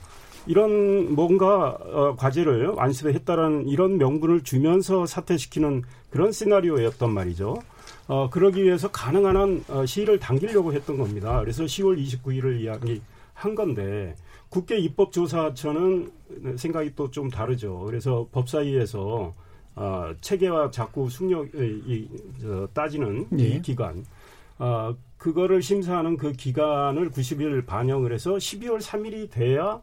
[0.47, 7.61] 이런 뭔가 어, 과제를 완수했다라는 이런 명분을 주면서 사퇴시키는 그런 시나리오였단 말이죠.
[8.07, 11.41] 어, 그러기 위해서 가능한 한 어, 시일을 당기려고 했던 겁니다.
[11.41, 14.15] 그래서 10월 29일을 이야기한 건데
[14.49, 16.11] 국회 입법조사처는
[16.57, 17.79] 생각이 또 좀 다르죠.
[17.85, 19.33] 그래서 법사위에서
[19.75, 22.07] 어, 체계와 자꾸 숙력 이,
[22.41, 23.43] 저, 따지는 예.
[23.43, 24.03] 이 기간
[24.59, 29.81] 어, 그거를 심사하는 그 기간을 90일 반영을 해서 12월 3일이 돼야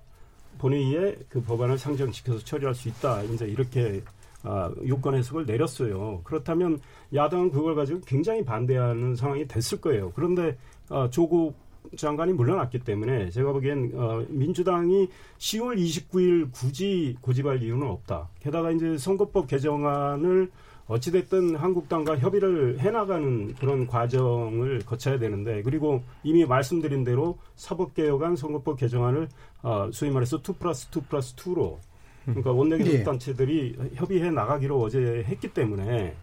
[0.58, 3.22] 본회의에 그 법안을 상정시켜서 처리할 수 있다.
[3.22, 4.02] 이제 이렇게
[4.42, 6.20] 아, 요건 해석을 내렸어요.
[6.22, 6.78] 그렇다면
[7.12, 10.12] 야당은 그걸 가지고 굉장히 반대하는 상황이 됐을 거예요.
[10.14, 10.56] 그런데
[10.90, 11.54] 아, 조국
[11.96, 15.08] 장관이 물러났기 때문에 제가 보기엔 어, 민주당이
[15.38, 18.28] 10월 29일 굳이 고집할 이유는 없다.
[18.40, 20.50] 게다가 이제 선거법 개정안을
[20.86, 29.28] 어찌됐든 한국당과 협의를 해나가는 그런 과정을 거쳐야 되는데 그리고 이미 말씀드린 대로 사법개혁안 선거법 개정안을
[29.62, 31.78] 어, 소위 말해서 2 플러스 2 플러스 2로
[32.24, 33.02] 그러니까 원내교섭 예.
[33.02, 36.14] 단체들이 협의해 나가기로 어제 했기 때문에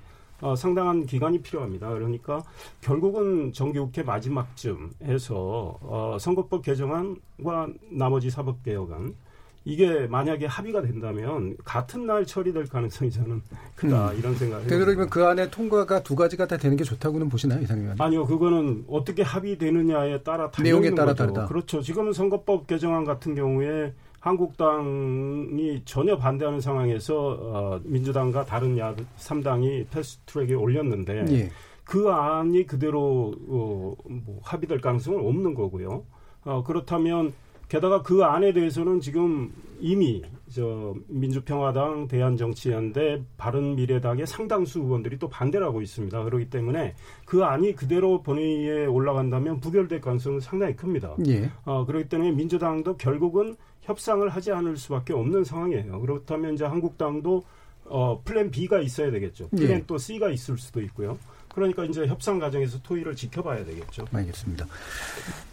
[0.42, 1.90] 어, 상당한 기간이 필요합니다.
[1.90, 2.44] 그러니까
[2.82, 9.16] 결국은 정기국회 마지막쯤 해서 어, 선거법 개정안과 나머지 사법개혁안
[9.64, 13.44] 이게 만약에 합의가 된다면 같은 날 처리될 가능성이 저는
[13.76, 14.18] 크다 음.
[14.18, 18.02] 이런 생각을 그러면 그 안에 통과가 두 가지가 다 되는 게 좋다고는 보시나요 이상 의원?
[18.02, 21.14] 아니요 그거는 어떻게 합의되느냐에 따라 내용에 따라.
[21.14, 21.46] 다르다.
[21.46, 21.82] 그렇죠.
[21.82, 30.54] 지금은 선거법 개정안 같은 경우에 한국당이 전혀 반대하는 상황에서 어, 민주당과 다른 야 3당이 패스트트랙에
[30.54, 31.50] 올렸는데 예.
[31.84, 36.06] 그 안이 그대로 어, 뭐 합의될 가능성은 없는 거고요.
[36.46, 37.34] 어, 그렇다면
[37.68, 39.52] 게다가 그 안에 대해서는 지금
[39.82, 46.24] 이미 저 민주평화당, 대한정치연대, 바른미래당의 상당수 의원들이 또 반대를 하고 있습니다.
[46.24, 46.94] 그렇기 때문에
[47.26, 51.16] 그 안이 그대로 본회의에 올라간다면 부결될 가능성은 상당히 큽니다.
[51.28, 51.50] 예.
[51.66, 56.00] 어, 그렇기 때문에 민주당도 결국은 협상을 하지 않을 수밖에 없는 상황이에요.
[56.02, 57.44] 그렇다면 이제 한국당도
[57.86, 59.50] 어, 플랜 B가 있어야 되겠죠.
[59.50, 59.84] 플랜 예.
[59.88, 61.18] 또 C가 있을 수도 있고요.
[61.54, 64.06] 그러니까 이제 협상 과정에서 토의를 지켜봐야 되겠죠.
[64.12, 64.68] 알겠습니다.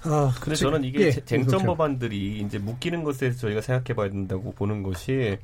[0.02, 4.52] 아, 근데 지, 저는 이게 예, 쟁점 법안들이 이제 묶이는 것에 대해서 저희가 생각해봐야 된다고
[4.52, 5.38] 보는 것이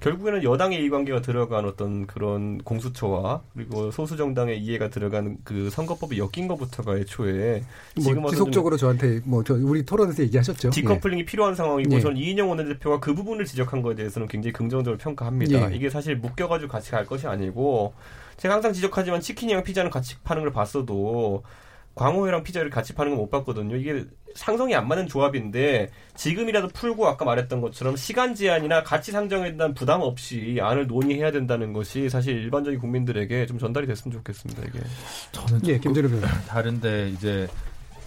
[0.00, 6.48] 결국에는 여당의 이해관계가 들어간 어떤 그런 공수처와 그리고 소수 정당의 이해가 들어간 그 선거법이 엮인
[6.48, 7.62] 것부터가 애초에
[7.96, 10.70] 뭐 지금 지속적으로 저한테 뭐 저 우리 토론에서 얘기하셨죠.
[10.70, 11.24] decoupling이 예.
[11.24, 12.00] 필요한 상황이고 예.
[12.00, 15.70] 저는 이인영 원내대표가 그 부분을 지적한 것에 대해서는 굉장히 긍정적으로 평가합니다.
[15.70, 15.76] 예.
[15.76, 17.92] 이게 사실 묶여가지고 같이 갈 것이 아니고
[18.36, 21.42] 제가 항상 지적하지만 치킨이랑 피자는 같이 파는 걸 봤어도
[21.94, 23.76] 광호회랑 피자를 같이 파는 건 못 봤거든요.
[23.76, 24.04] 이게
[24.34, 30.00] 상성이 안 맞는 조합인데 지금이라도 풀고 아까 말했던 것처럼 시간 제한이나 같이 상정에 대한 부담
[30.00, 34.62] 없이 안을 논의해야 된다는 것이 사실 일반적인 국민들에게 좀 전달이 됐으면 좋겠습니다.
[34.68, 34.80] 이게
[35.30, 36.08] 저는 예, 김재료
[36.48, 37.46] 다른데 이제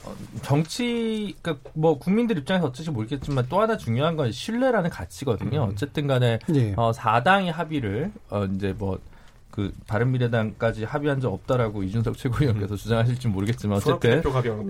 [0.03, 5.63] 어, 정치 그러니까 뭐 국민들 입장에서 어쩔지 모르겠지만 또 하나 중요한 건 신뢰라는 가치거든요.
[5.63, 5.69] 음.
[5.69, 6.73] 어쨌든 간에 예.
[6.75, 8.99] 어, 4당이 합의를 어, 이제 뭐
[9.57, 12.77] 그 바른 미래당까지 합의한 적 없다라고 이준석 최고위원께서 음.
[12.77, 14.21] 주장하실지 모르겠지만 어쨌든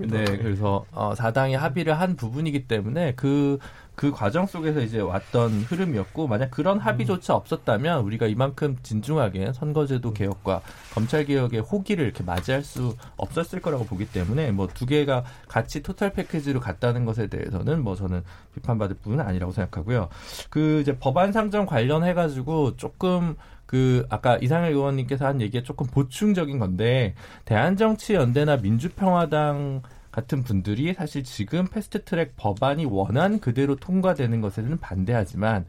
[0.08, 3.58] 네 그래서 어, 사당이 합의를 한 부분이기 때문에 그그
[3.94, 10.62] 그 과정 속에서 이제 왔던 흐름이었고 만약 그런 합의조차 없었다면 우리가 이만큼 진중하게 선거제도 개혁과
[10.94, 16.12] 검찰 개혁의 호기를 이렇게 맞이할 수 없었을 거라고 보기 때문에 뭐 두 개가 같이 토탈
[16.12, 18.22] 패키지로 갔다는 것에 대해서는 뭐 저는
[18.54, 20.08] 비판받을 부분은 아니라고 생각하고요.
[20.50, 23.36] 그 이제 법안 상정 관련해 가지고 조금
[23.68, 27.14] 그 아까 이상일 의원님께서 한 얘기에 조금 보충적인 건데
[27.44, 35.66] 대한정치연대나 민주평화당 같은 분들이 사실 지금 패스트트랙 법안이 원한 그대로 통과되는 것에는 반대하지만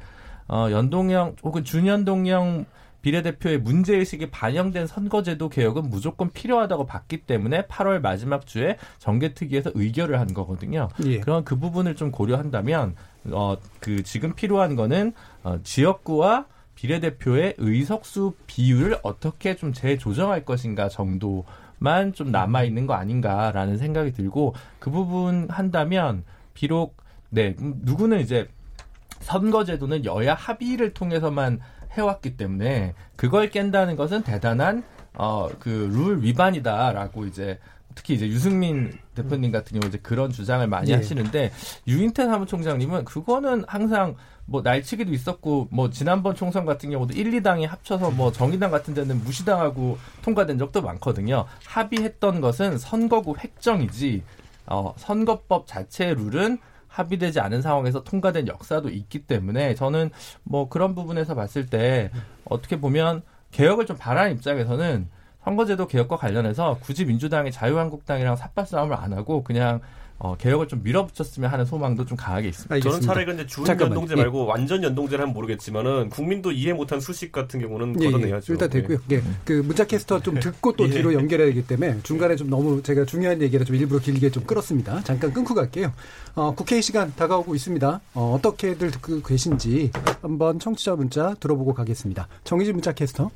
[0.47, 2.65] 어 연동형 혹은 준연동형
[3.01, 10.33] 비례대표의 문제의식이 반영된 선거제도 개혁은 무조건 필요하다고 봤기 때문에 8월 마지막 주에 정개특위에서 의결을 한
[10.33, 10.87] 거거든요.
[11.05, 11.19] 예.
[11.19, 12.95] 그럼 그 부분을 좀 고려한다면
[13.31, 15.11] 어 그 지금 필요한 거는
[15.43, 16.45] 어 지역구와
[16.83, 24.55] 비례대표의 의석수 비율을 어떻게 좀 재조정할 것인가 정도만 좀 남아 있는 거 아닌가라는 생각이 들고
[24.79, 26.23] 그 부분 한다면
[26.53, 26.95] 비록
[27.31, 28.47] 네 누구는 이제
[29.19, 31.59] 선거제도는 여야 합의를 통해서만
[31.91, 34.83] 해왔기 때문에 그걸 깬다는 것은 대단한
[35.17, 37.59] 어 그 룰 위반이다라고 이제
[37.93, 40.95] 특히 이제 유승민 대표님 같은 경우 이제 그런 주장을 많이 예.
[40.95, 41.51] 하시는데
[41.87, 44.15] 유인태 사무총장님은 그거는 항상
[44.49, 49.23] 뭐 날치기도 있었고 뭐 지난번 총선 같은 경우도 1, 2당이 합쳐서 뭐 정의당 같은 데는
[49.23, 51.45] 무시당하고 통과된 적도 많거든요.
[51.65, 54.23] 합의했던 것은 선거구 획정이지
[54.65, 60.09] 어, 선거법 자체의 룰은 합의되지 않은 상황에서 통과된 역사도 있기 때문에 저는
[60.43, 62.11] 뭐 그런 부분에서 봤을 때
[62.45, 63.21] 어떻게 보면
[63.51, 65.07] 개혁을 좀 바라는 입장에서는
[65.43, 69.81] 선거제도 개혁과 관련해서 굳이 민주당이 자유한국당이랑 삽발 싸움을 안 하고 그냥
[70.19, 72.67] 어, 개혁을 좀 밀어붙였으면 하는 소망도 좀 강하게 있습니다.
[72.67, 73.13] 저는 알겠습니다.
[73.13, 73.65] 차라리 근데 준.
[73.65, 74.21] 연동제 예.
[74.21, 78.11] 말고 완전 연동제를 하면 모르겠지만은 국민도 이해 못한 수식 같은 경우는 예, 예.
[78.11, 78.53] 걷어내야죠.
[78.53, 78.97] 일단 됐고요.
[79.11, 79.21] 예.
[79.45, 80.89] 그 문자 캐스터 좀 듣고 또 예.
[80.89, 85.03] 뒤로 연결해야 되기 때문에 중간에 좀 너무 제가 중요한 얘기를 좀 일부러 길게 좀 끌었습니다.
[85.03, 85.93] 잠깐 끊고 갈게요.
[86.35, 88.01] 어, 국회 시간 다가오고 있습니다.
[88.13, 89.91] 어, 어떻게들 듣고 계신지
[90.21, 92.27] 한번 청취자 문자 들어보고 가겠습니다.
[92.43, 93.31] 정의진 문자 캐스터.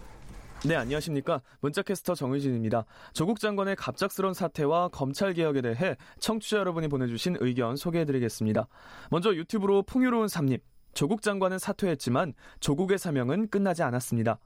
[0.65, 1.41] 네, 안녕하십니까.
[1.59, 2.85] 문자캐스터 정의진입니다.
[3.11, 8.69] 조국 장관의 갑작스러운 사태와 검찰 개혁에 대해 청취자 여러분이 보내주신 의견 소개해드리겠습니다.
[9.11, 10.59] 먼저 유튜브로 풍요로운 삼님.
[10.93, 14.39] 조국 장관은 사퇴했지만 조국의 사명은 끝나지 않았습니다.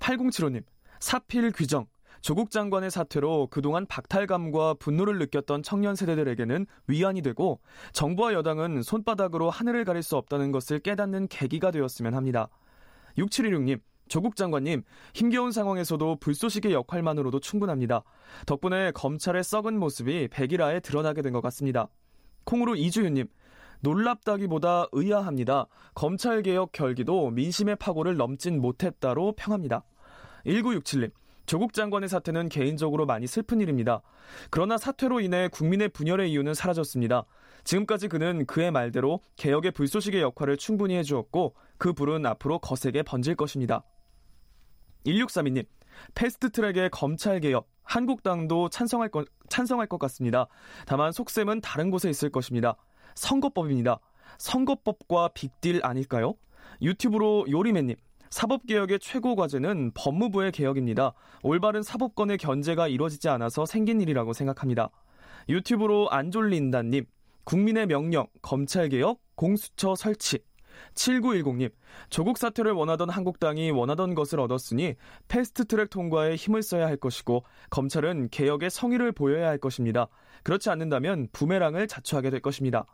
[0.00, 0.64] 8075님.
[0.98, 1.86] 사필 규정.
[2.22, 7.60] 조국 장관의 사퇴로 그동안 박탈감과 분노를 느꼈던 청년 세대들에게는 위안이 되고
[7.92, 12.48] 정부와 여당은 손바닥으로 하늘을 가릴 수 없다는 것을 깨닫는 계기가 되었으면 합니다.
[13.16, 13.80] 6716님.
[14.12, 14.82] 조국 장관님,
[15.14, 18.04] 힘겨운 상황에서도 불쏘시개 역할만으로도 충분합니다.
[18.44, 21.88] 덕분에 검찰의 썩은 모습이 백일화에 드러나게 된 것 같습니다.
[22.44, 23.26] 콩으로 이주윤님,
[23.80, 25.66] 놀랍다기보다 의아합니다.
[25.94, 29.82] 검찰개혁 결기도 민심의 파고를 넘진 못했다로 평합니다.
[30.44, 31.10] 1967님,
[31.46, 34.02] 조국 장관의 사태는 개인적으로 많이 슬픈 일입니다.
[34.50, 37.24] 그러나 사퇴로 인해 국민의 분열의 이유는 사라졌습니다.
[37.64, 43.84] 지금까지 그는 그의 말대로 개혁의 불쏘시개 역할을 충분히 해주었고 그 불은 앞으로 거세게 번질 것입니다.
[45.06, 45.64] 1632님,
[46.14, 50.46] 패스트 트랙의 검찰 개혁, 한국당도 찬성할 것, 찬성할 것 같습니다.
[50.86, 52.76] 다만 속셈은 다른 곳에 있을 것입니다.
[53.14, 53.98] 선거법입니다.
[54.38, 56.34] 선거법과 빅딜 아닐까요?
[56.80, 57.96] 유튜브로 요리맨님,
[58.30, 61.12] 사법개혁의 최고 과제는 법무부의 개혁입니다.
[61.42, 64.88] 올바른 사법권의 견제가 이루어지지 않아서 생긴 일이라고 생각합니다.
[65.48, 67.04] 유튜브로 안졸린다님,
[67.44, 70.38] 국민의 명령, 검찰개혁, 공수처 설치.
[70.94, 71.70] 7910님,
[72.10, 74.94] 조국 사퇴를 원하던 한국당이 원하던 것을 얻었으니
[75.28, 80.08] 패스트 트랙 통과에 힘을 써야 할 것이고 검찰은 개혁의 성의를 보여야 할 것입니다.
[80.42, 82.86] 그렇지 않는다면 부메랑을 자초하게 될 것입니다.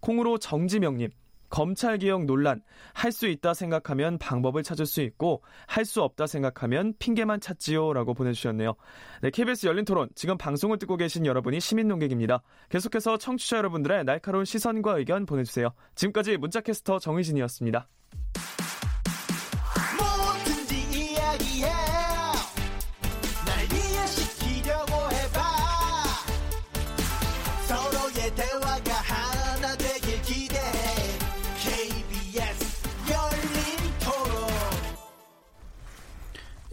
[0.00, 1.10] 콩으로 정지명님,
[1.50, 7.40] 검찰개혁 논란, 할 수 있다 생각하면 방법을 찾을 수 있고, 할 수 없다 생각하면 핑계만
[7.40, 7.92] 찾지요.
[7.92, 8.74] 라고 보내주셨네요.
[9.22, 12.42] 네, KBS 열린 토론, 지금 방송을 듣고 계신 여러분이 시민 농객입니다.
[12.68, 15.70] 계속해서 청취자 여러분들의 날카로운 시선과 의견 보내주세요.
[15.94, 17.88] 지금까지 문자캐스터 정의진이었습니다.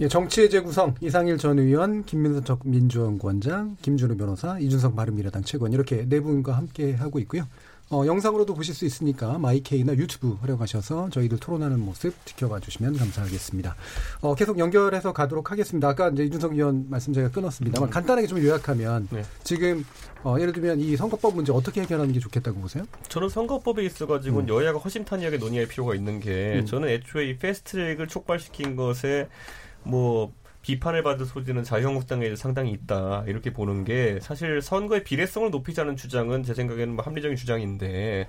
[0.02, 6.20] 예, 정치의 재구성 이상일 전 의원, 김민석 민주연구원장, 김준우 변호사, 이준석 바른미래당 최고원 이렇게 네
[6.20, 7.48] 분과 함께 하고 있고요.
[7.92, 13.76] 어, 영상으로도 보실 수 있으니까 마이케이나 유튜브 활용하셔서 저희들 토론하는 모습 지켜봐 주시면 감사하겠습니다.
[14.20, 15.88] 어, 계속 연결해서 가도록 하겠습니다.
[15.88, 19.24] 아까 이제 이준석 의원 말씀 제가 끊었습니다만 간단하게 좀 요약하면 네.
[19.46, 19.86] 지금
[20.24, 22.84] 어, 예를 들면 이 선거법 문제 어떻게 해결하는 게 좋겠다고 보세요?
[23.08, 26.66] 저는 선거법에 있어가지고는 여야가 허심탄회하게 논의할 필요가 있는 게 음.
[26.66, 29.30] 저는 애초에 이 패스트트랙을 촉발시킨 것에
[29.86, 36.44] 뭐 비판을 받을 소지는 자유한국당에 상당히 있다 이렇게 보는 게 사실 선거의 비례성을 높이자는 주장은
[36.44, 38.28] 제 생각에는 뭐 합리적인 주장인데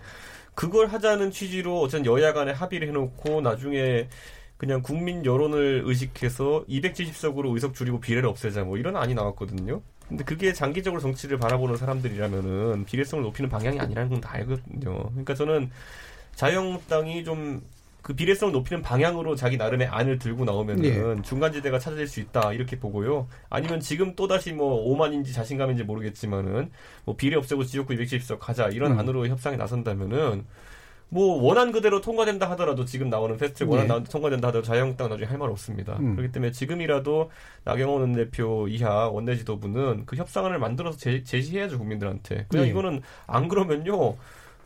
[0.54, 4.08] 그걸 하자는 취지로 어쨌든 여야 간에 합의를 해놓고 나중에
[4.58, 9.82] 그냥 국민 여론을 의식해서 270석으로 의석 줄이고 비례를 없애자 뭐 이런 안이 나왔거든요.
[10.08, 15.10] 근데 그게 장기적으로 정치를 바라보는 사람들이라면은 비례성을 높이는 방향이 아니라는 건 다 알거든요.
[15.10, 15.70] 그러니까 저는
[16.36, 17.62] 자유한국당이 좀
[18.06, 21.22] 그 비례성을 높이는 방향으로 자기 나름의 안을 들고 나오면은 예.
[21.22, 23.26] 중간지대가 찾아질 수 있다 이렇게 보고요.
[23.50, 26.70] 아니면 지금 또 다시 뭐 오만인지 자신감인지 모르겠지만은
[27.04, 29.00] 뭐 비례 없애고 지역구 270석 가자 이런 음.
[29.00, 30.44] 안으로 협상에 나선다면은
[31.08, 33.88] 뭐 원안 그대로 통과된다 하더라도 지금 나오는 페스트랙 원안 예.
[33.88, 35.96] 나 통과된다 하더라도 자유한국당 나중에 할 말 없습니다.
[35.98, 36.14] 음.
[36.14, 37.32] 그렇기 때문에 지금이라도
[37.64, 42.46] 나경원 원내대표 이하 원내 지도부는 그 협상안을 만들어서 제, 제시해야죠 국민들한테.
[42.50, 42.70] 그냥 예.
[42.70, 44.14] 이거는 안 그러면요.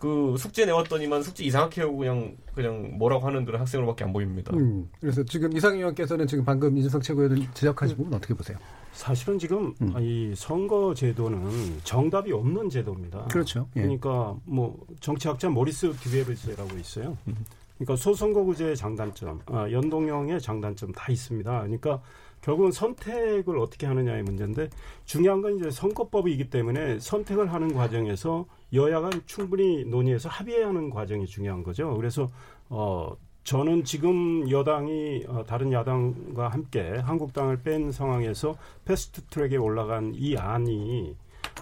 [0.00, 4.50] 그 숙제 내왔더니만 숙제 이상하게 하고 그냥 그냥 뭐라고 하는 그런 학생으로밖에 안 보입니다.
[4.56, 8.56] 음, 그래서 지금 이상 의원께서는 지금 방금 이준석 최고위원을 지적하신 부분 어떻게 보세요?
[8.92, 9.94] 사실은 지금 음.
[10.00, 13.26] 이 선거 제도는 정답이 없는 제도입니다.
[13.26, 13.68] 그렇죠.
[13.76, 13.82] 예.
[13.82, 17.16] 그러니까 뭐 정치학자 모리스 듀베르스라고 있어요.
[17.28, 17.44] 음.
[17.76, 21.50] 그러니까 소선거구제의 장단점, 아, 연동형의 장단점 다 있습니다.
[21.50, 22.02] 그러니까
[22.42, 24.70] 결국은 선택을 어떻게 하느냐의 문제인데
[25.04, 31.62] 중요한 건 이제 선거법이기 때문에 선택을 하는 과정에서 여야가 충분히 논의해서 합의해야 하는 과정이 중요한
[31.62, 31.94] 거죠.
[31.96, 32.28] 그래서
[32.68, 40.36] 어 저는 지금 여당이 어, 다른 야당과 함께 한국당을 뺀 상황에서 fast track에 올라간 이
[40.36, 41.16] 안이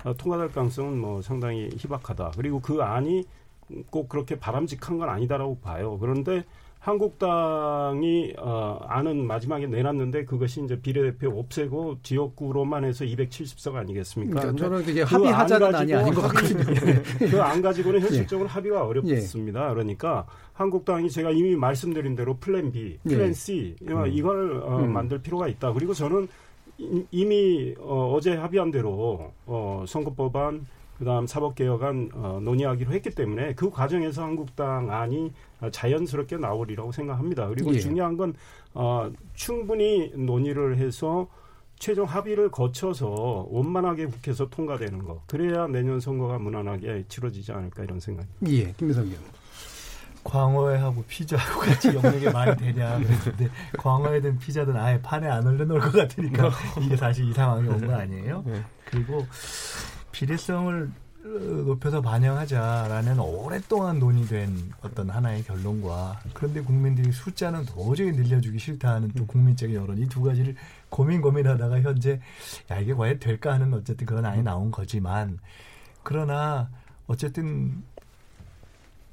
[0.04, 2.32] 어, 통과될 가능성은 뭐 상당히 희박하다.
[2.36, 3.24] 그리고 그 안이
[3.90, 5.98] 꼭 그렇게 바람직한 건 아니다라고 봐요.
[5.98, 6.44] 그런데
[6.88, 14.40] 한국당이 어, 안은 마지막에 내놨는데 그것이 이제 비례대표 없애고 지역구로만 해서 270석 아니겠습니까?
[14.40, 16.64] 그러니까 저는 그게 그안 합의하자는 안이 아닌 것 같거든요.
[17.30, 18.04] 그안 가지고는 예.
[18.04, 19.68] 현실적으로 합의가 어렵습니다.
[19.74, 23.32] 그러니까 한국당이 제가 이미 말씀드린 대로 플랜 B, 플랜 예.
[23.34, 24.90] C 어, 이걸 어, 음.
[24.90, 25.74] 만들 필요가 있다.
[25.74, 26.26] 그리고 저는
[26.78, 30.66] 이- 이미 어, 어제 합의한 대로 어, 선거법안
[30.98, 37.46] 그다음 사법개혁안 어, 논의하기로 했기 때문에 그 과정에서 한국당 안이 어, 자연스럽게 나오리라고 생각합니다.
[37.48, 37.78] 그리고 예.
[37.78, 38.34] 중요한 건
[38.74, 41.28] 어, 충분히 논의를 해서
[41.78, 45.22] 최종 합의를 거쳐서 원만하게 국회에서 통과되는 거.
[45.28, 48.28] 그래야 내년 선거가 무난하게 치러지지 않을까 이런 생각이.
[48.48, 49.20] 예, 김민석 의원.
[50.24, 56.50] 광어회하고 피자하고 같이 영역에 많이 되냐 그랬는데 광어회든 피자든 아예 판에 안 올려놓을 것 같으니까
[56.82, 58.44] 이게 사실 이 상황이 온 거 아니에요?
[58.84, 59.24] 그리고
[60.18, 60.90] 비례성을
[61.24, 69.24] 어, 높여서 반영하자라는 오랫동안 논의된 어떤 하나의 결론과 그런데 국민들이 숫자는 도저히 늘려주기 싫다는 또
[69.26, 70.56] 국민적인 여론 이 두 가지를
[70.88, 72.20] 고민 고민하다가 현재
[72.68, 75.38] 야 이게 과연 될까 하는 어쨌든 그런 안이 나온 거지만
[76.02, 76.68] 그러나
[77.06, 77.84] 어쨌든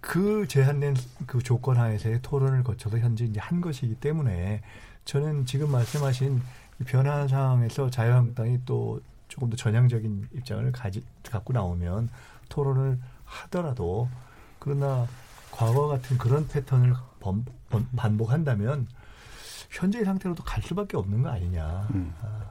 [0.01, 0.95] 그 제한된
[1.27, 4.61] 그 조건 하에서의 토론을 거쳐서 현재 이제 한 것이기 때문에
[5.03, 6.41] 저는 지금 말씀하신
[6.81, 9.01] 이 변화한 상황에서 자유한국당이 또
[9.36, 12.09] 조금 더 전향적인 입장을 가지, 갖고 나오면
[12.47, 14.07] 토론을 하더라도
[14.59, 15.05] 그러나
[15.51, 18.88] 과거 같은 그런 패턴을 번- 번- 반복한다면
[19.71, 21.88] 현재의 상태로도 갈 수밖에 없는 거 아니냐.
[21.93, 22.13] 음.
[22.21, 22.45] 아,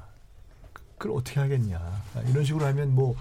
[0.98, 1.78] 그걸 어떻게 하겠냐.
[1.78, 3.16] 아, 이런 식으로 하면 뭐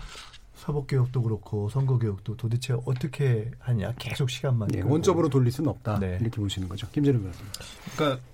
[0.55, 3.93] 사법개혁도 그렇고 선거개혁도 도대체 어떻게 하냐.
[3.97, 4.75] 계속 시간만.
[4.75, 4.81] 예.
[4.81, 5.99] 원점으로 돌릴 수는 없다.
[5.99, 6.17] 네.
[6.19, 6.89] 이렇게 보시는 거죠.
[6.91, 7.47] 김재룡 변호사님.
[7.95, 8.32] 그러니까 이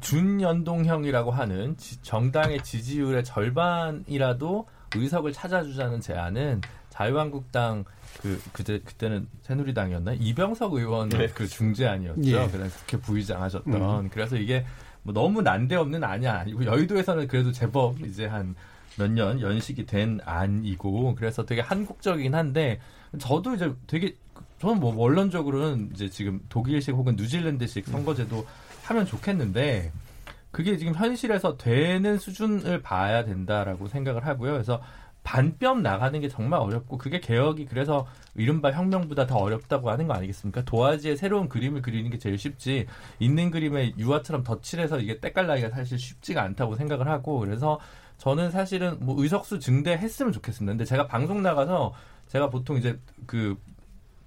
[0.00, 6.60] 준연동형이라고 하는 지- 정당의 지지율의 절반이라도 의석을 찾아주자는 제안은
[6.90, 7.84] 자유한국당
[8.20, 11.28] 그 그때 그때는 새누리당이었나 이병석 의원 네.
[11.28, 12.22] 그 중재안이었죠.
[12.24, 12.48] 예.
[12.48, 14.10] 그래서 국회 부의장 하셨던.
[14.10, 14.66] 그래서 이게
[15.02, 18.54] 뭐 너무 난데없는 안이 아니고 여의도에서는 그래도 제법 이제 한
[18.98, 22.80] 몇 년 연식이 된 안이고 그래서 되게 한국적이긴 한데
[23.18, 24.16] 저도 이제 되게
[24.60, 28.44] 저는 뭐 원론적으로는 이제 지금 독일식 혹은 뉴질랜드식 선거제도
[28.90, 29.92] 하면 좋겠는데
[30.50, 34.52] 그게 지금 현실에서 되는 수준을 봐야 된다라고 생각을 하고요.
[34.52, 34.82] 그래서
[35.22, 40.64] 반뼘 나가는 게 정말 어렵고 그게 개혁이 그래서 이른바 혁명보다 더 어렵다고 하는 거 아니겠습니까?
[40.64, 42.86] 도화지에 새로운 그림을 그리는 게 제일 쉽지
[43.18, 47.78] 있는 그림에 유화처럼 덧칠해서 이게 때깔나기가 사실 쉽지가 않다고 생각을 하고 그래서
[48.18, 50.72] 저는 사실은 뭐 의석수 증대했으면 좋겠습니다.
[50.72, 51.92] 근데 제가 방송 나가서
[52.28, 53.56] 제가 보통 이제 그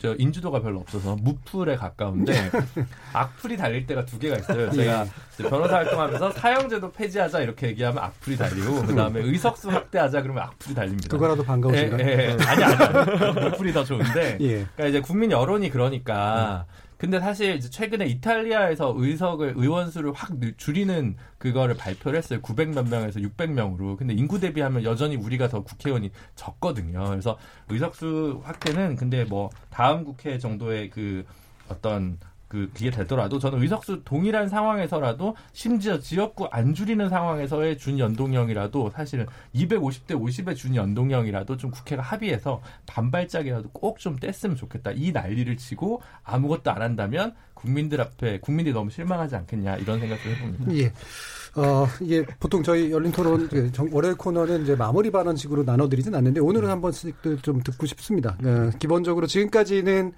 [0.03, 2.33] 저 인지도가 별로 없어서 무풀에 가까운데
[3.13, 4.69] 악플이 달릴 때가 두 개가 있어요.
[4.69, 10.75] 제가 이제 변호사 활동하면서 사형제도 폐지하자 이렇게 얘기하면 악플이 달리고 그다음에 의석수 확대하자 그러면 악플이
[10.75, 11.07] 달립니다.
[11.07, 12.05] 그거라도 반가우신가요?
[12.05, 12.37] 예, 예, 예.
[12.45, 13.49] 아니 아니.
[13.49, 14.39] 무풀이 더 좋은데.
[14.41, 14.47] 예.
[14.75, 16.65] 그러니까 이제 국민 여론이 그러니까.
[17.03, 22.39] 근데 사실 이제 최근에 이탈리아에서 의석을 의원 수를 확 늘- 줄이는 그거를 발표를 했어요.
[22.39, 23.97] 900몇 명에서 600명으로.
[23.97, 27.03] 근데 인구 대비하면 여전히 우리가 더 국회의원이 적거든요.
[27.09, 27.37] 그래서
[27.67, 31.25] 의석수 확대는 근데 뭐 다음 국회 정도의 그
[31.67, 32.19] 어떤
[32.53, 39.25] 그 그게 되더라도 저는 의석수 동일한 상황에서라도 심지어 지역구 안 줄이는 상황에서의 준연동형이라도 사실은
[39.55, 44.91] 250대 50의 준연동형이라도 좀 국회가 합의해서 반발짝이라도 꼭 좀 뗐으면 좋겠다.
[44.91, 50.75] 이 난리를 치고 아무것도 안 한다면 국민들 앞에 국민들이 너무 실망하지 않겠냐 이런 생각을 해봅니다.
[50.75, 50.91] 예.
[51.55, 53.49] 어, 이게 보통 저희 열린 토론
[53.91, 58.37] 월요일 코너는 이제 마무리 발언식으로 나눠드리진 않는데 오늘은 한 번씩 좀 듣고 싶습니다.
[58.43, 60.11] 어, 기본적으로 지금까지는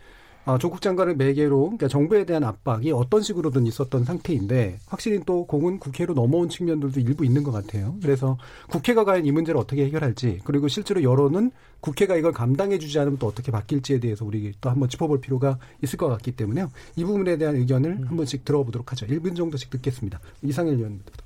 [0.45, 5.79] 어, 조국 장관을 매개로 그러니까 정부에 대한 압박이 어떤 식으로든 있었던 상태인데 확실히 또 공은
[5.79, 7.95] 국회로 넘어온 측면들도 일부 있는 것 같아요.
[8.01, 8.37] 그래서
[8.69, 13.51] 국회가 과연 이 문제를 어떻게 해결할지 그리고 실제로 여론은 국회가 이걸 감당해주지 않으면 또 어떻게
[13.51, 16.71] 바뀔지에 대해서 우리 또 한번 짚어볼 필요가 있을 것 같기 때문에요.
[16.95, 19.07] 이 부분에 대한 의견을 한 번씩 들어보도록 하죠.
[19.07, 20.19] 1분 정도씩 듣겠습니다.
[20.43, 21.23] 이상일 의원님부터.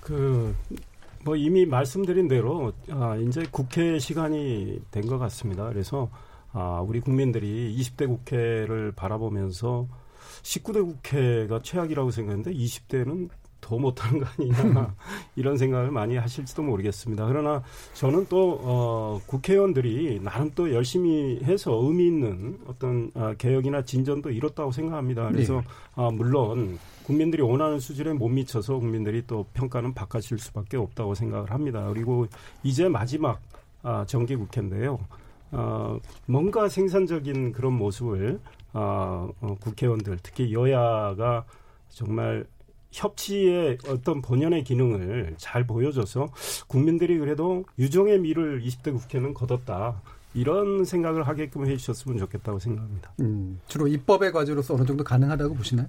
[0.00, 0.54] 그,
[1.24, 5.66] 뭐 이미 말씀드린 대로, 아, 이제 국회 시간이 된 것 같습니다.
[5.68, 6.10] 그래서,
[6.54, 9.88] 아, 우리 국민들이 20대 국회를 바라보면서
[10.42, 13.28] 19대 국회가 최악이라고 생각했는데 20대는
[13.60, 14.94] 더 못하는 거 아니냐
[15.36, 17.26] 이런 생각을 많이 하실지도 모르겠습니다.
[17.26, 17.62] 그러나
[17.94, 24.70] 저는 또 어, 국회의원들이 나름 또 열심히 해서 의미 있는 어떤 아, 개혁이나 진전도 이뤘다고
[24.70, 25.28] 생각합니다.
[25.30, 25.62] 그래서 네.
[25.94, 31.88] 아, 물론 국민들이 원하는 수준에 못 미쳐서 국민들이 또 평가는 바꿔질 수밖에 없다고 생각을 합니다.
[31.88, 32.26] 그리고
[32.62, 33.40] 이제 마지막
[33.82, 35.00] 아, 정기 국회인데요.
[35.54, 38.40] 어, 뭔가 생산적인 그런 모습을
[38.72, 41.44] 어, 어, 국회의원들 특히 여야가
[41.88, 42.44] 정말
[42.90, 46.28] 협치의 어떤 본연의 기능을 잘 보여줘서
[46.66, 50.00] 국민들이 그래도 유종의 미를 20대 국회는 거뒀다.
[50.34, 53.12] 이런 생각을 하게끔 해주셨으면 좋겠다고 생각합니다.
[53.20, 55.86] 음, 주로 입법의 과제로서 어느 정도 가능하다고 보시나요?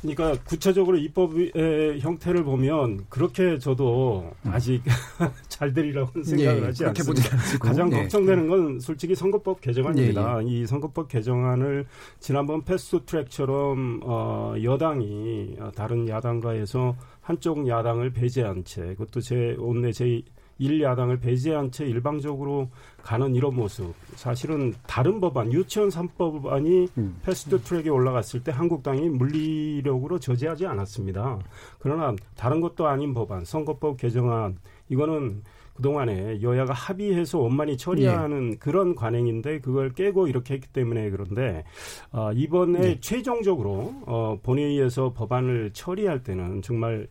[0.00, 4.82] 그러니까 구체적으로 입법의 형태를 보면 그렇게 저도 아직
[5.48, 7.36] 잘 되리라고는 생각을 예, 하지 않습니다.
[7.58, 8.02] 가장 예.
[8.02, 10.40] 걱정되는 건 솔직히 선거법 개정안입니다.
[10.42, 11.86] 예, 이 선거법 개정안을
[12.20, 20.22] 지난번 패스트트랙처럼 어, 여당이 어, 다른 야당과에서 한쪽 야당을 배제한 채 그것도 제 원내 제
[20.60, 22.68] 1야당을 배제한 채 일방적으로
[23.02, 23.94] 가는 이런 모습.
[24.16, 27.16] 사실은 다른 법안, 유치원 3법안이 음.
[27.22, 31.38] 패스트 트랙에 올라갔을 때 한국당이 물리력으로 저지하지 않았습니다.
[31.78, 35.42] 그러나 다른 것도 아닌 법안, 선거법 개정안, 이거는
[35.78, 41.64] 그동안에 여야가 합의해서 원만히 처리하는 그런 관행인데 그걸 깨고 이렇게 했기 때문에 그런데
[42.10, 43.00] 어, 이번에 네.
[43.00, 47.06] 최종적으로 어, 본회의에서 법안을 처리할 때는 정말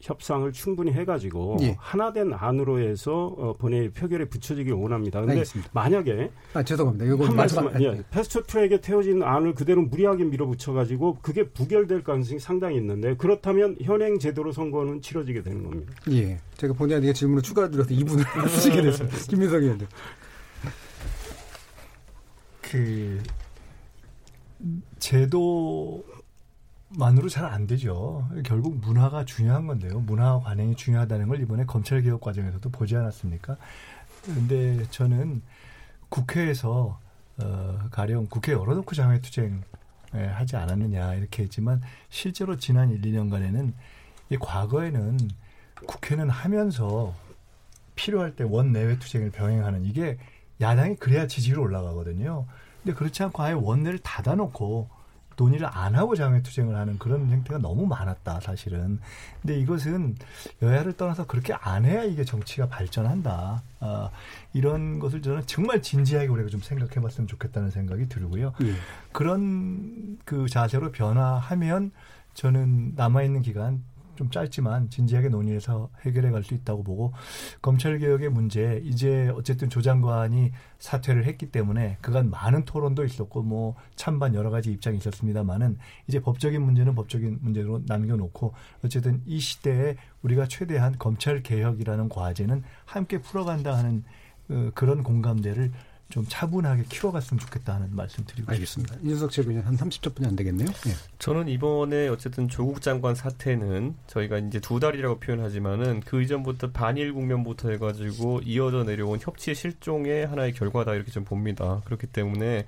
[0.00, 1.76] 협상을 충분히 해가지고 예.
[1.78, 5.20] 하나된 안으로 해서 어, 본회의 표결에 붙여지길 원합니다.
[5.20, 5.70] 근데 알겠습니다.
[5.74, 7.04] 만약에 아, 죄송합니다.
[7.04, 13.14] 이거 한 말씀, 예, 패스트트랙에 태워진 안을 그대로 무리하게 밀어붙여가지고 그게 부결될 가능성이 상당히 있는데
[13.16, 15.92] 그렇다면 현행 제도로 선거는 치러지게 되는 겁니다.
[16.12, 16.38] 예.
[16.56, 19.16] 제가 본의 아니게 질문을 추가로 드려서 2분을 쓰게 됐습니다.
[19.28, 19.86] 김민석 의원님.
[22.62, 23.20] 그
[24.98, 26.04] 제도
[26.90, 28.28] 만으로 잘 안 되죠.
[28.44, 30.00] 결국 문화가 중요한 건데요.
[30.00, 33.56] 문화 관행이 중요하다는 걸 이번에 검찰 개혁 과정에서도 보지 않았습니까?
[34.24, 35.42] 근데 저는
[36.08, 36.98] 국회에서
[37.38, 39.62] 어, 가령 국회 열어놓고 장외투쟁
[40.14, 43.72] 예, 하지 않았느냐 이렇게 했지만 실제로 지난 1, 2년간에는
[44.30, 45.18] 이 과거에는
[45.86, 47.14] 국회는 하면서
[47.94, 50.18] 필요할 때 원내외 투쟁을 병행하는 이게
[50.60, 52.46] 야당이 그래야 지지율 올라가거든요.
[52.82, 54.88] 근데 그렇지 않고 아예 원내를 닫아놓고
[55.36, 58.98] 논의를 안 하고 장외투쟁을 하는 그런 형태가 너무 많았다 사실은.
[59.40, 60.16] 근데 이것은
[60.62, 63.62] 여야를 떠나서 그렇게 안 해야 이게 정치가 발전한다.
[63.80, 64.10] 아,
[64.52, 68.52] 이런 것을 저는 정말 진지하게 우리가 좀 생각해봤으면 좋겠다는 생각이 들고요.
[68.62, 68.74] 예.
[69.12, 71.92] 그런 그 자세로 변화하면
[72.34, 73.82] 저는 남아있는 기간
[74.20, 77.12] 좀 짧지만 진지하게 논의해서 해결해 갈 수 있다고 보고
[77.62, 83.76] 검찰 개혁의 문제 이제 어쨌든 조 장관이 사퇴를 했기 때문에 그간 많은 토론도 있었고 뭐
[83.96, 88.54] 찬반 여러 가지 입장이 있었습니다만은 이제 법적인 문제는 법적인 문제로 남겨놓고
[88.84, 94.04] 어쨌든 이 시대에 우리가 최대한 검찰 개혁이라는 과제는 함께 풀어간다 하는
[94.50, 95.70] 어, 그런 공감대를
[96.10, 98.96] 좀 차분하게 키워갔으면 좋겠다 하는 말씀 드리고 알겠습니다.
[99.02, 100.68] 이준석 최고위원 한 30초 분이 안 되겠네요.
[100.68, 100.92] 예.
[101.18, 107.70] 저는 이번에 어쨌든 조국 장관 사태는 저희가 이제 두 달이라고 표현하지만은 그 이전부터 반일 국면부터
[107.70, 111.80] 해가지고 이어져 내려온 협치의 실종의 하나의 결과다 이렇게 좀 봅니다.
[111.84, 112.66] 그렇기 때문에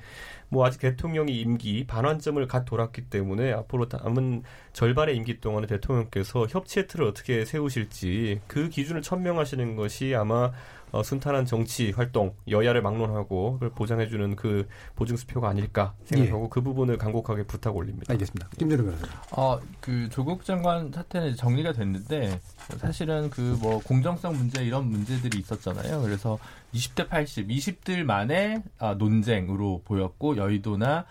[0.52, 4.42] 뭐 아직 대통령이 임기 반환점을 갓 돌았기 때문에 앞으로 남은
[4.74, 10.52] 절반의 임기 동안에 대통령께서 협치의 틀을 어떻게 세우실지 그 기준을 천명하시는 것이 아마
[10.92, 16.98] 어, 순탄한 정치 활동, 여야를 막론하고 그걸 보장해주는 그 보증 수표가 아닐까 생각하고 그 부분을
[16.98, 18.12] 간곡하게 부탁 올립니다.
[18.12, 18.48] 알겠습니다.
[18.58, 19.06] 김준호 변호사.
[19.32, 22.38] 어, 그 조국 장관 사태는 정리가 됐는데
[22.78, 26.02] 사실은 그 뭐 공정성 문제 이런 문제들이 있었잖아요.
[26.02, 26.38] 그래서
[26.74, 31.04] 20대 80, 20들 만의 아, 논쟁으로 보였고 여의도나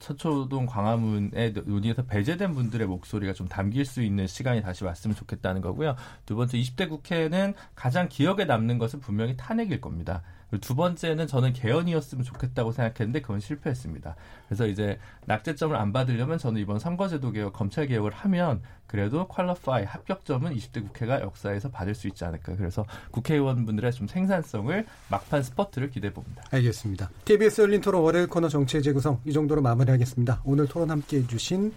[0.00, 5.96] 서초동 광화문의 논의에서 배제된 분들의 목소리가 좀 담길 수 있는 시간이 다시 왔으면 좋겠다는 거고요.
[6.26, 10.22] 두 번째 20대 국회는 가장 기억에 남는 것은 분명히 탄핵일 겁니다.
[10.60, 14.16] 두 번째는 저는 개헌이었으면 좋겠다고 생각했는데 그건 실패했습니다.
[14.48, 20.54] 그래서 이제 낙제점을 안 받으려면 저는 이번 선거제도 개혁, 검찰 개혁을 하면 그래도 퀄러파이 합격점은
[20.56, 22.56] 20대 국회가 역사에서 받을 수 있지 않을까.
[22.56, 26.42] 그래서 국회의원분들의 좀 생산성을 막판 스퍼트를 기대해 봅니다.
[26.50, 27.10] 알겠습니다.
[27.26, 30.40] KBS 열린 토론 월요일 코너 정치의 재구성 이 정도로 마무리하겠습니다.
[30.44, 31.72] 오늘 토론 함께해 주신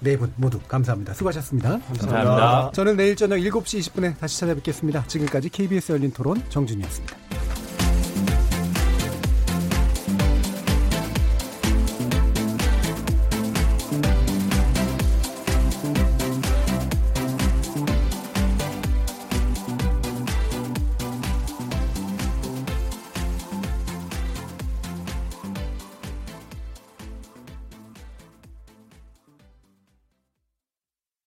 [0.00, 1.14] 네 분 모두 감사합니다.
[1.14, 1.78] 수고하셨습니다.
[1.78, 2.72] 감사합니다.
[2.72, 5.06] 저는 내일 저녁 7시 20분에 다시 찾아뵙겠습니다.
[5.06, 7.31] 지금까지 KBS 열린 토론 정준이었습니다.